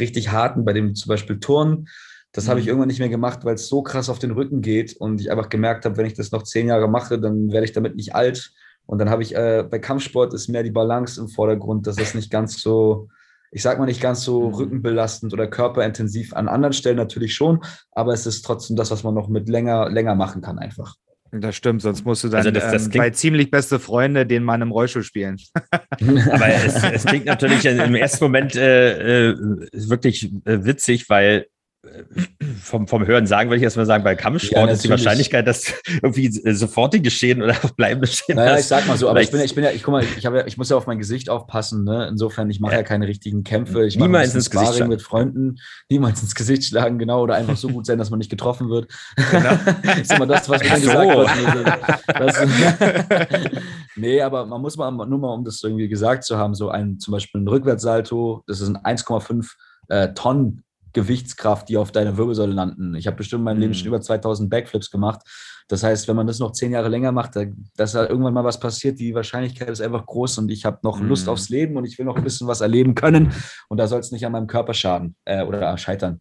[0.00, 1.88] richtig harten, bei dem zum Beispiel Turnen,
[2.32, 2.70] das habe ich mhm.
[2.70, 5.50] irgendwann nicht mehr gemacht, weil es so krass auf den Rücken geht und ich einfach
[5.50, 8.52] gemerkt habe, wenn ich das noch zehn Jahre mache, dann werde ich damit nicht alt
[8.86, 12.14] und dann habe ich, äh, bei Kampfsport ist mehr die Balance im Vordergrund, dass das
[12.14, 13.08] nicht ganz so,
[13.50, 14.54] ich sag mal nicht ganz so mhm.
[14.54, 17.60] rückenbelastend oder körperintensiv an anderen Stellen natürlich schon,
[17.92, 20.96] aber es ist trotzdem das, was man noch mit länger, länger machen kann einfach.
[21.34, 24.44] Das stimmt, sonst musst du dann also das, das ähm, bei ziemlich beste Freunde den
[24.44, 25.38] Mann im Rollstuhl spielen.
[25.70, 29.36] Aber es, es klingt natürlich im ersten Moment äh, äh,
[29.72, 31.46] wirklich äh, witzig, weil
[32.62, 35.74] vom, vom Hören sagen würde ich erstmal sagen, bei Kampfsport ja, ist die Wahrscheinlichkeit, dass
[36.02, 39.44] irgendwie sofortige Schäden oder bleibende Schäden Naja, ich sag mal so, aber ich bin, ja,
[39.44, 41.82] ich bin ja, ich guck mal, ich, ja, ich muss ja auf mein Gesicht aufpassen,
[41.82, 42.06] ne?
[42.08, 42.78] Insofern, ich mache ja.
[42.78, 43.84] ja keine richtigen Kämpfe.
[43.84, 44.90] Ich niemals ins Gesicht schlagen.
[44.90, 45.56] mit Freunden,
[45.90, 48.86] niemals ins Gesicht schlagen, genau, oder einfach so gut sein, dass man nicht getroffen wird.
[49.32, 49.50] Genau.
[50.00, 50.88] ist immer das, was mir so.
[50.88, 51.10] gesagt
[52.14, 53.62] wird.
[53.96, 57.00] nee, aber man muss mal, nur mal, um das irgendwie gesagt zu haben, so ein,
[57.00, 59.50] zum Beispiel ein Rückwärtssalto, das ist ein 1,5
[59.88, 60.62] äh, Tonnen
[60.92, 62.94] Gewichtskraft, die auf deiner Wirbelsäule landen.
[62.94, 63.94] Ich habe bestimmt mein Leben schon mhm.
[63.94, 65.20] über 2000 Backflips gemacht.
[65.68, 67.36] Das heißt, wenn man das noch zehn Jahre länger macht,
[67.76, 71.00] dass da irgendwann mal was passiert, die Wahrscheinlichkeit ist einfach groß und ich habe noch
[71.00, 71.08] mhm.
[71.08, 73.32] Lust aufs Leben und ich will noch ein bisschen was erleben können
[73.68, 76.20] und da soll es nicht an meinem Körper schaden äh, oder scheitern.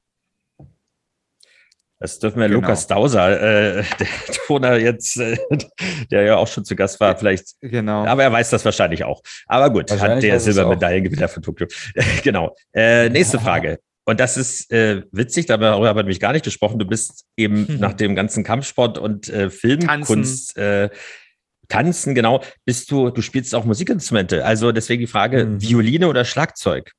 [2.01, 2.61] Das dürfen wir genau.
[2.61, 4.07] Lukas Dauser, äh, der
[4.47, 5.37] Toner jetzt, äh,
[6.09, 7.49] der ja auch schon zu Gast war, vielleicht.
[7.61, 8.05] Genau.
[8.05, 9.21] Aber er weiß das wahrscheinlich auch.
[9.45, 11.67] Aber gut, hat der Silbermedaillengewinner von Tokio.
[12.23, 12.55] genau.
[12.73, 13.77] Äh, nächste Frage.
[14.05, 16.79] Und das ist äh, witzig, darüber haben wir nämlich gar nicht gesprochen.
[16.79, 17.75] Du bist eben mhm.
[17.79, 20.61] nach dem ganzen Kampfsport und äh, Filmkunst, Tanzen.
[20.61, 20.89] Äh,
[21.67, 24.43] Tanzen, genau, bist du, du spielst auch Musikinstrumente.
[24.43, 25.61] Also deswegen die Frage, mhm.
[25.61, 26.91] Violine oder Schlagzeug?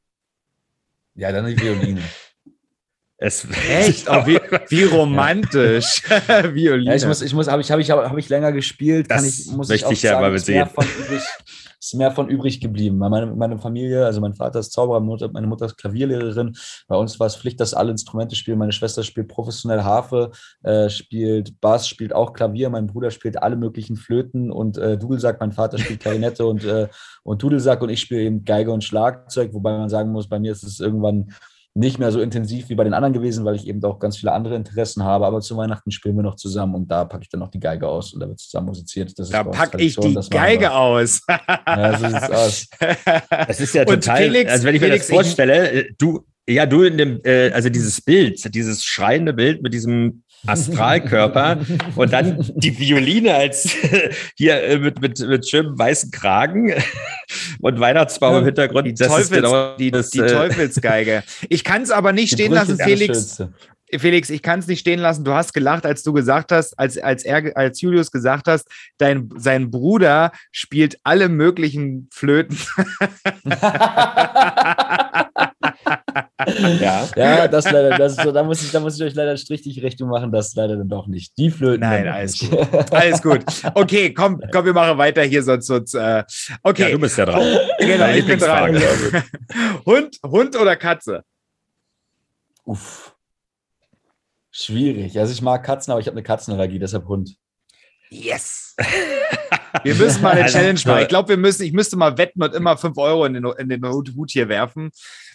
[1.14, 2.00] Ja, dann die Violine.
[3.24, 4.11] Es Echt?
[4.11, 4.36] Oh, wie,
[4.68, 6.03] wie, romantisch.
[6.03, 6.90] Violine.
[6.90, 9.28] Ja, ich muss, ich muss, habe ich, habe ich, habe ich länger gespielt, das kann
[9.28, 10.68] ich, muss ich auch ich ja sagen, mal sehen.
[10.68, 11.22] Von übrig,
[11.83, 12.99] ist mehr von übrig geblieben.
[12.99, 16.55] Meine, meine Familie, also mein Vater ist Zauberer, meine Mutter ist Klavierlehrerin.
[16.87, 18.59] Bei uns war es Pflicht, dass alle Instrumente spielen.
[18.59, 20.30] Meine Schwester spielt professionell Harfe,
[20.62, 22.70] äh, spielt Bass, spielt auch Klavier.
[22.70, 25.41] Mein Bruder spielt alle möglichen Flöten und äh, Dudelsack.
[25.41, 26.89] Mein Vater spielt Klarinette und, äh,
[27.24, 29.53] und Dudelsack und ich spiele eben Geige und Schlagzeug.
[29.53, 31.33] Wobei man sagen muss, bei mir ist es irgendwann
[31.74, 34.32] nicht mehr so intensiv wie bei den anderen gewesen, weil ich eben auch ganz viele
[34.32, 35.24] andere Interessen habe.
[35.26, 37.88] Aber zu Weihnachten spielen wir noch zusammen und da packe ich dann noch die Geige
[37.88, 39.14] aus und da wird zusammen musiziert.
[39.18, 40.76] da packe ich die Geige wir.
[40.76, 41.22] aus.
[41.28, 42.66] ja, so sieht's aus.
[43.30, 46.66] Das ist ja total, Felix, also wenn ich Felix, mir das vorstelle, äh, du, ja,
[46.66, 51.61] du in dem, äh, also dieses Bild, dieses schreiende Bild mit diesem Astralkörper
[51.95, 53.70] und dann die Violine als
[54.36, 56.74] hier äh, mit, mit, mit schönem weißen Kragen
[57.61, 58.86] und Weihnachtsbaum im Hintergrund.
[58.86, 61.22] Die, Teufels, genau die, das, die äh, Teufelsgeige.
[61.49, 63.43] Ich kann es aber nicht stehen lassen, Felix.
[63.99, 65.24] Felix, ich kann es nicht stehen lassen.
[65.24, 68.66] Du hast gelacht, als du gesagt hast, als, als er, als Julius gesagt hast,
[68.99, 72.57] dein, sein Bruder spielt alle möglichen Flöten.
[76.80, 77.09] ja.
[77.16, 80.32] ja, das leider, das, da, muss ich, da muss ich euch leider die Rechnung machen,
[80.32, 81.36] das leider dann doch nicht.
[81.38, 81.80] Die Flöten.
[81.80, 82.93] Nein, alles gut.
[82.93, 83.45] alles gut.
[83.74, 86.24] Okay, komm, komm, wir machen weiter hier, sonst, sonst äh,
[86.62, 86.82] okay.
[86.82, 87.43] Ja, du bist ja dran.
[87.78, 88.82] Genau, ich bin dran.
[89.86, 91.22] Hund, Hund oder Katze?
[92.64, 93.14] Uff.
[94.51, 95.18] Schwierig.
[95.18, 97.36] Also ich mag Katzen, aber ich habe eine Katzenallergie, deshalb Hund.
[98.11, 98.76] Yes!
[99.82, 101.02] Wir müssen mal eine also, Challenge machen.
[101.02, 103.68] Ich glaube, wir müssen, ich müsste mal wetten und immer 5 Euro in den, in
[103.68, 104.90] den Hut hier werfen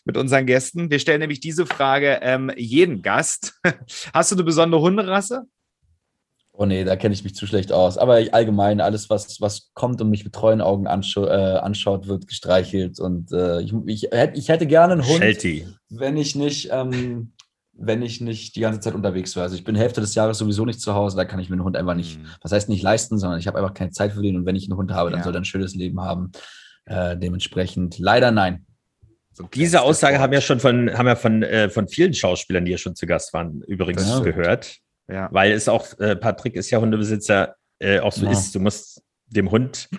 [0.06, 0.90] mit unseren Gästen.
[0.90, 3.60] Wir stellen nämlich diese Frage ähm, jeden Gast.
[4.14, 5.44] Hast du eine besondere Hunderasse?
[6.60, 8.00] Oh nee, da kenne ich mich zu schlecht aus.
[8.00, 12.28] Aber allgemein, alles, was, was kommt und mich mit treuen Augen anscha äh, anschaut, wird
[12.28, 13.00] gestreichelt.
[13.00, 15.68] Und äh, ich, ich, ich, hätte gerne einen Hund, Shelty.
[15.90, 17.34] wenn ich nicht, ähm,
[17.80, 19.44] wenn ich nicht die ganze Zeit unterwegs war.
[19.44, 21.64] Also ich bin Hälfte des Jahres sowieso nicht zu Hause, da kann ich mir einen
[21.64, 22.26] Hund einfach nicht, mhm.
[22.42, 24.36] was heißt nicht leisten, sondern ich habe einfach keine Zeit für den.
[24.36, 25.24] Und wenn ich einen Hund habe, dann ja.
[25.24, 26.32] soll er ein schönes Leben haben.
[26.86, 28.66] Äh, dementsprechend leider nein.
[29.34, 32.72] So Diese Aussage haben ja schon von, haben ja von, äh, von vielen Schauspielern, die
[32.72, 34.20] ja schon zu Gast waren, übrigens ja.
[34.20, 34.78] gehört.
[35.08, 35.30] Ja.
[35.32, 38.32] Weil es auch, äh, Patrick ist ja Hundebesitzer, äh, auch so ja.
[38.32, 39.90] ist, du musst dem Hund,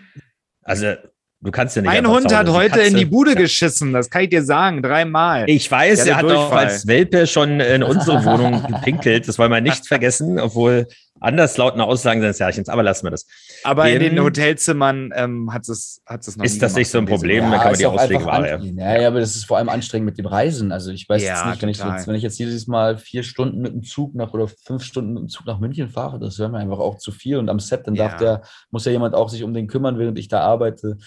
[0.62, 0.94] also
[1.40, 1.90] du kannst ja nicht.
[1.90, 5.44] Mein Hund hat heute in die Bude geschissen, das kann ich dir sagen, dreimal.
[5.48, 6.38] Ich weiß, er hat Durchfall.
[6.38, 10.86] auch als Welpe schon in unsere Wohnung gepinkelt, das wollen wir nicht vergessen, obwohl
[11.20, 13.26] anderslautende Aussagen seines Herrchens, aber lassen wir das.
[13.64, 16.98] Aber in, in den Hotelzimmern ähm, hat es hat es noch Ist das nicht so
[16.98, 17.44] ein Problem?
[17.44, 18.76] Ja, dann kann man die Auswege wahren.
[18.76, 19.00] Ja.
[19.00, 20.72] ja, aber das ist vor allem anstrengend mit dem Reisen.
[20.72, 23.22] Also ich weiß ja, jetzt nicht, wenn ich, jetzt, wenn ich jetzt dieses Mal vier
[23.22, 26.38] Stunden mit dem Zug nach oder fünf Stunden mit dem Zug nach München fahre, das
[26.38, 27.38] wäre mir einfach auch zu viel.
[27.38, 30.18] Und am Set, dann darf der, muss ja jemand auch sich um den kümmern, während
[30.18, 30.98] ich da arbeite.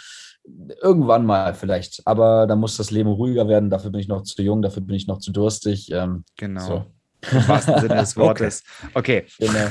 [0.81, 2.01] Irgendwann mal vielleicht.
[2.05, 3.69] Aber da muss das Leben ruhiger werden.
[3.69, 5.91] Dafür bin ich noch zu jung, dafür bin ich noch zu durstig.
[5.91, 6.61] Ähm, genau.
[6.61, 6.85] So.
[7.31, 8.63] Im wahrsten Sinne des Wortes.
[8.93, 9.25] Okay.
[9.27, 9.47] okay.
[9.47, 9.69] Genau.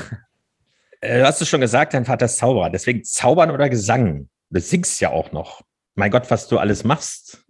[1.01, 2.69] Äh, du hast es schon gesagt, dein Vater ist Zauberer.
[2.69, 4.29] Deswegen Zaubern oder Gesang.
[4.49, 5.61] Du singst ja auch noch.
[5.95, 7.43] Mein Gott, was du alles machst.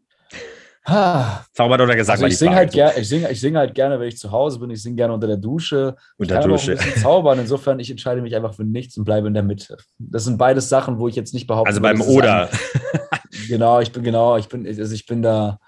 [0.83, 1.43] Ah.
[1.53, 2.13] Zaubern oder Gesang.
[2.13, 4.59] Also ich singe halt, ger ich sing, ich sing halt gerne, wenn ich zu Hause
[4.59, 4.71] bin.
[4.71, 5.95] Ich singe gerne unter der Dusche.
[6.17, 6.75] Unter der Dusche.
[7.01, 7.37] zaubern.
[7.39, 9.77] Insofern, ich entscheide mich einfach für nichts und bleibe in der Mitte.
[9.99, 11.69] Das sind beides Sachen, wo ich jetzt nicht behaupte.
[11.69, 12.49] Also beim Oder.
[13.47, 15.59] genau, ich bin genau, ich bin, also ich bin da,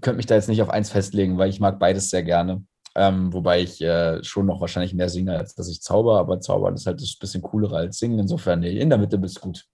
[0.00, 2.64] könnte mich da jetzt nicht auf eins festlegen, weil ich mag beides sehr gerne.
[2.94, 6.74] Ähm, wobei ich äh, schon noch wahrscheinlich mehr singe, als dass ich zauber, aber zaubern
[6.74, 8.18] ist halt ein bisschen cooler als singen.
[8.18, 9.64] Insofern, nee, in der Mitte bist du gut.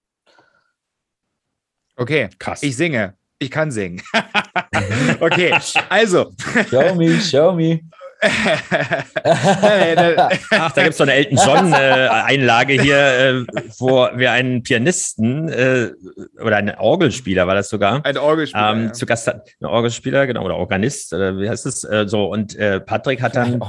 [1.97, 2.63] Okay, krass.
[2.63, 3.15] Ich singe.
[3.41, 4.03] Ich kann singen.
[5.21, 5.53] okay,
[5.89, 6.33] also.
[6.69, 7.81] Show me, show me.
[9.25, 13.45] Ach, da gibt es so eine Elton John-Einlage äh, hier, äh,
[13.79, 15.91] wo wir einen Pianisten äh,
[16.43, 18.05] oder einen Orgelspieler war das sogar.
[18.05, 18.73] Ein Orgelspieler.
[18.73, 18.93] Ähm, ja.
[18.93, 21.85] Zu Gast hat ein Orgelspieler, genau, oder Organist, oder wie heißt es?
[21.85, 23.63] Äh, so, und äh, Patrick hat dann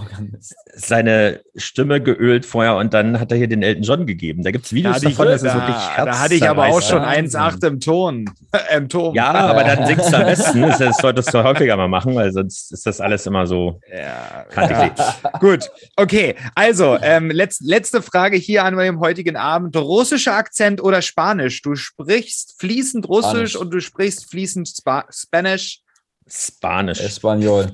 [0.74, 4.42] seine Stimme geölt vorher und dann hat er hier den Elton John gegeben.
[4.42, 7.04] Da gibt es Videos davon, das ist wirklich Herz Da hatte ich aber auch schon
[7.04, 8.26] 1,8 im Ton.
[8.76, 9.14] Im Ton.
[9.14, 10.62] Ja, aber dann singst du am besten.
[10.62, 13.80] Das solltest du häufiger mal machen, weil sonst ist das alles immer so.
[13.92, 15.16] Ja ja.
[15.40, 16.36] Gut, okay.
[16.56, 19.76] Also, ähm, letz, letzte Frage hier an meinem heutigen Abend.
[19.76, 21.62] Russischer Akzent oder Spanisch?
[21.62, 23.56] Du sprichst fließend Russisch Spanisch.
[23.56, 25.82] und du sprichst fließend Spa Spanisch.
[26.28, 27.00] Spanisch.
[27.00, 27.72] Español.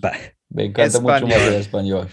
[0.49, 2.07] Me encanta mucho más el español.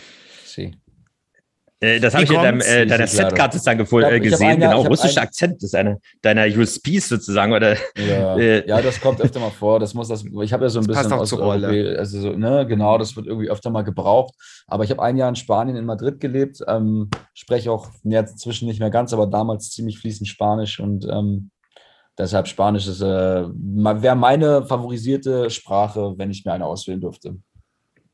[1.83, 4.61] Äh, das habe ich in deinem, äh, deiner Setkarte dann äh, gesehen.
[4.61, 7.53] Jahr, genau, russischer Akzent ist eine deiner USPs sozusagen.
[7.53, 8.37] Oder, ja.
[8.43, 9.81] Äh, ja, das kommt öfter mal vor.
[9.81, 11.99] Das muss das, ich habe ja so ein bisschen aus Rolle.
[11.99, 14.35] also so, ne, genau, das wird irgendwie öfter mal gebraucht.
[14.67, 18.69] Aber ich habe ein Jahr in Spanien, in Madrid gelebt, ähm, spreche auch jetzt zwischen
[18.69, 21.51] nicht mehr ganz, aber damals ziemlich fließend Spanisch und ähm,
[22.17, 27.37] deshalb Spanisch ist, äh, wäre meine favorisierte Sprache, wenn ich mir eine auswählen dürfte.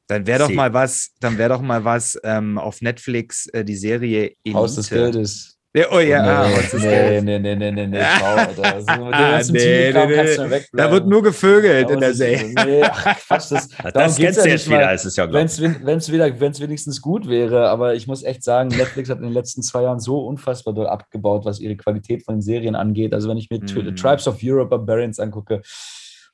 [0.09, 3.77] Dann wäre doch mal was, dann wäre doch mal was ähm, auf Netflix äh, die
[3.77, 4.59] Serie Elite.
[4.59, 5.59] Haus des Geldes.
[5.77, 7.25] Ja, oh ja, nee, ah, Haus des nee, Geldes.
[7.25, 8.75] Nee, nee, nee, nee, nee, Schau, Alter.
[8.75, 10.61] Also, ah, nee, nee, nee.
[10.73, 12.55] Da wird nur gevögelt in der Serie.
[12.65, 17.03] Nee, ach, Quatsch, das, das kennst du jetzt wieder, ist es ja, Wenn es wenigstens
[17.03, 20.21] gut wäre, aber ich muss echt sagen, Netflix hat in den letzten zwei Jahren so
[20.27, 23.13] unfassbar doll abgebaut, was ihre Qualität von den Serien angeht.
[23.13, 23.95] Also wenn ich mir mm.
[23.95, 25.61] Tribes of Europe Barbarians angucke,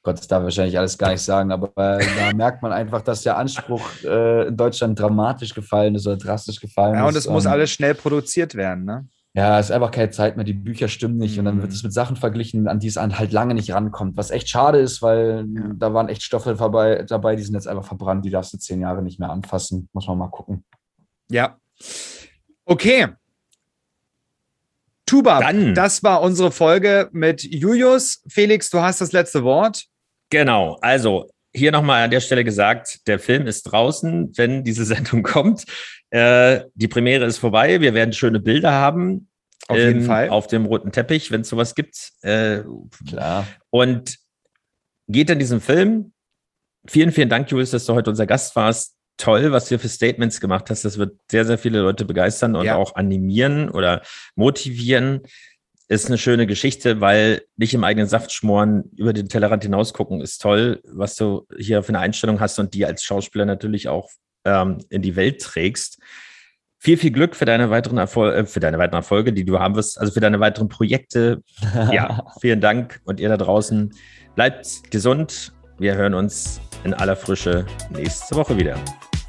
[0.05, 3.23] Gott, das darf wahrscheinlich alles gar nicht sagen, aber äh, da merkt man einfach, dass
[3.23, 7.01] der Anspruch äh, in Deutschland dramatisch gefallen ist oder drastisch gefallen ist.
[7.01, 9.09] Ja, und es muss alles schnell produziert werden, ne?
[9.37, 11.39] Ja, es ist einfach keine Zeit mehr, die Bücher stimmen nicht mhm.
[11.41, 11.75] und dann wird mhm.
[11.75, 15.03] es mit Sachen verglichen, an die es halt lange nicht rankommt, was echt schade ist,
[15.03, 15.63] weil ja.
[15.75, 18.81] da waren echt Stoffe vorbei, dabei, die sind jetzt einfach verbrannt, die darfst du zehn
[18.81, 20.65] Jahre nicht mehr anfassen, muss man mal gucken.
[21.31, 21.57] Ja.
[22.65, 23.09] Okay,
[25.07, 25.75] Tuba, Dann.
[25.75, 28.23] das war unsere Folge mit Julius.
[28.27, 29.85] Felix, du hast das letzte Wort.
[30.35, 35.23] Genau, also hier nochmal an der Stelle gesagt, der Film ist draußen, wenn diese Sendung
[35.23, 35.65] kommt.
[36.11, 37.81] Äh, die Premiere ist vorbei.
[37.81, 39.29] Wir werden schöne Bilder haben.
[39.69, 40.31] Auf jeden ähm, Fall.
[40.31, 42.11] Auf dem roten Teppich, wenn es sowas gibt.
[42.23, 42.63] Äh,
[43.09, 43.47] Klar.
[43.71, 44.17] Und
[45.07, 46.13] geht in diesem Film.
[46.85, 48.97] Vielen, vielen Dank, Julius, dass du heute unser Gast warst.
[49.17, 50.85] Toll, was du für Statements gemacht hast.
[50.85, 52.75] Das wird sehr, sehr viele Leute begeistern und ja.
[52.75, 54.03] auch animieren oder
[54.35, 55.21] motivieren
[55.95, 60.21] ist eine schöne Geschichte, weil nicht im eigenen Saft schmoren, über den Tellerrand hinaus gucken,
[60.21, 64.11] ist toll, was du hier für eine Einstellung hast und die als Schauspieler natürlich auch
[64.45, 65.99] ähm, in die Welt trägst.
[66.79, 69.75] Viel, viel Glück für deine weiteren Erfolge, äh, für deine weiteren Erfolge, die du haben
[69.75, 71.43] wirst, also für deine weiteren Projekte.
[71.93, 73.93] Ja, vielen Dank und ihr da draußen
[74.35, 75.53] bleibt gesund.
[75.79, 78.77] Wir hören uns in aller Frische nächste Woche wieder.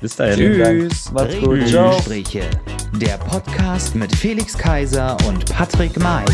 [0.01, 0.35] Bis dahin.
[0.37, 1.11] Tschüss.
[1.11, 1.67] Macht's gut.
[1.67, 1.97] Ciao.
[2.97, 6.25] Der Podcast mit Felix Kaiser und Patrick May.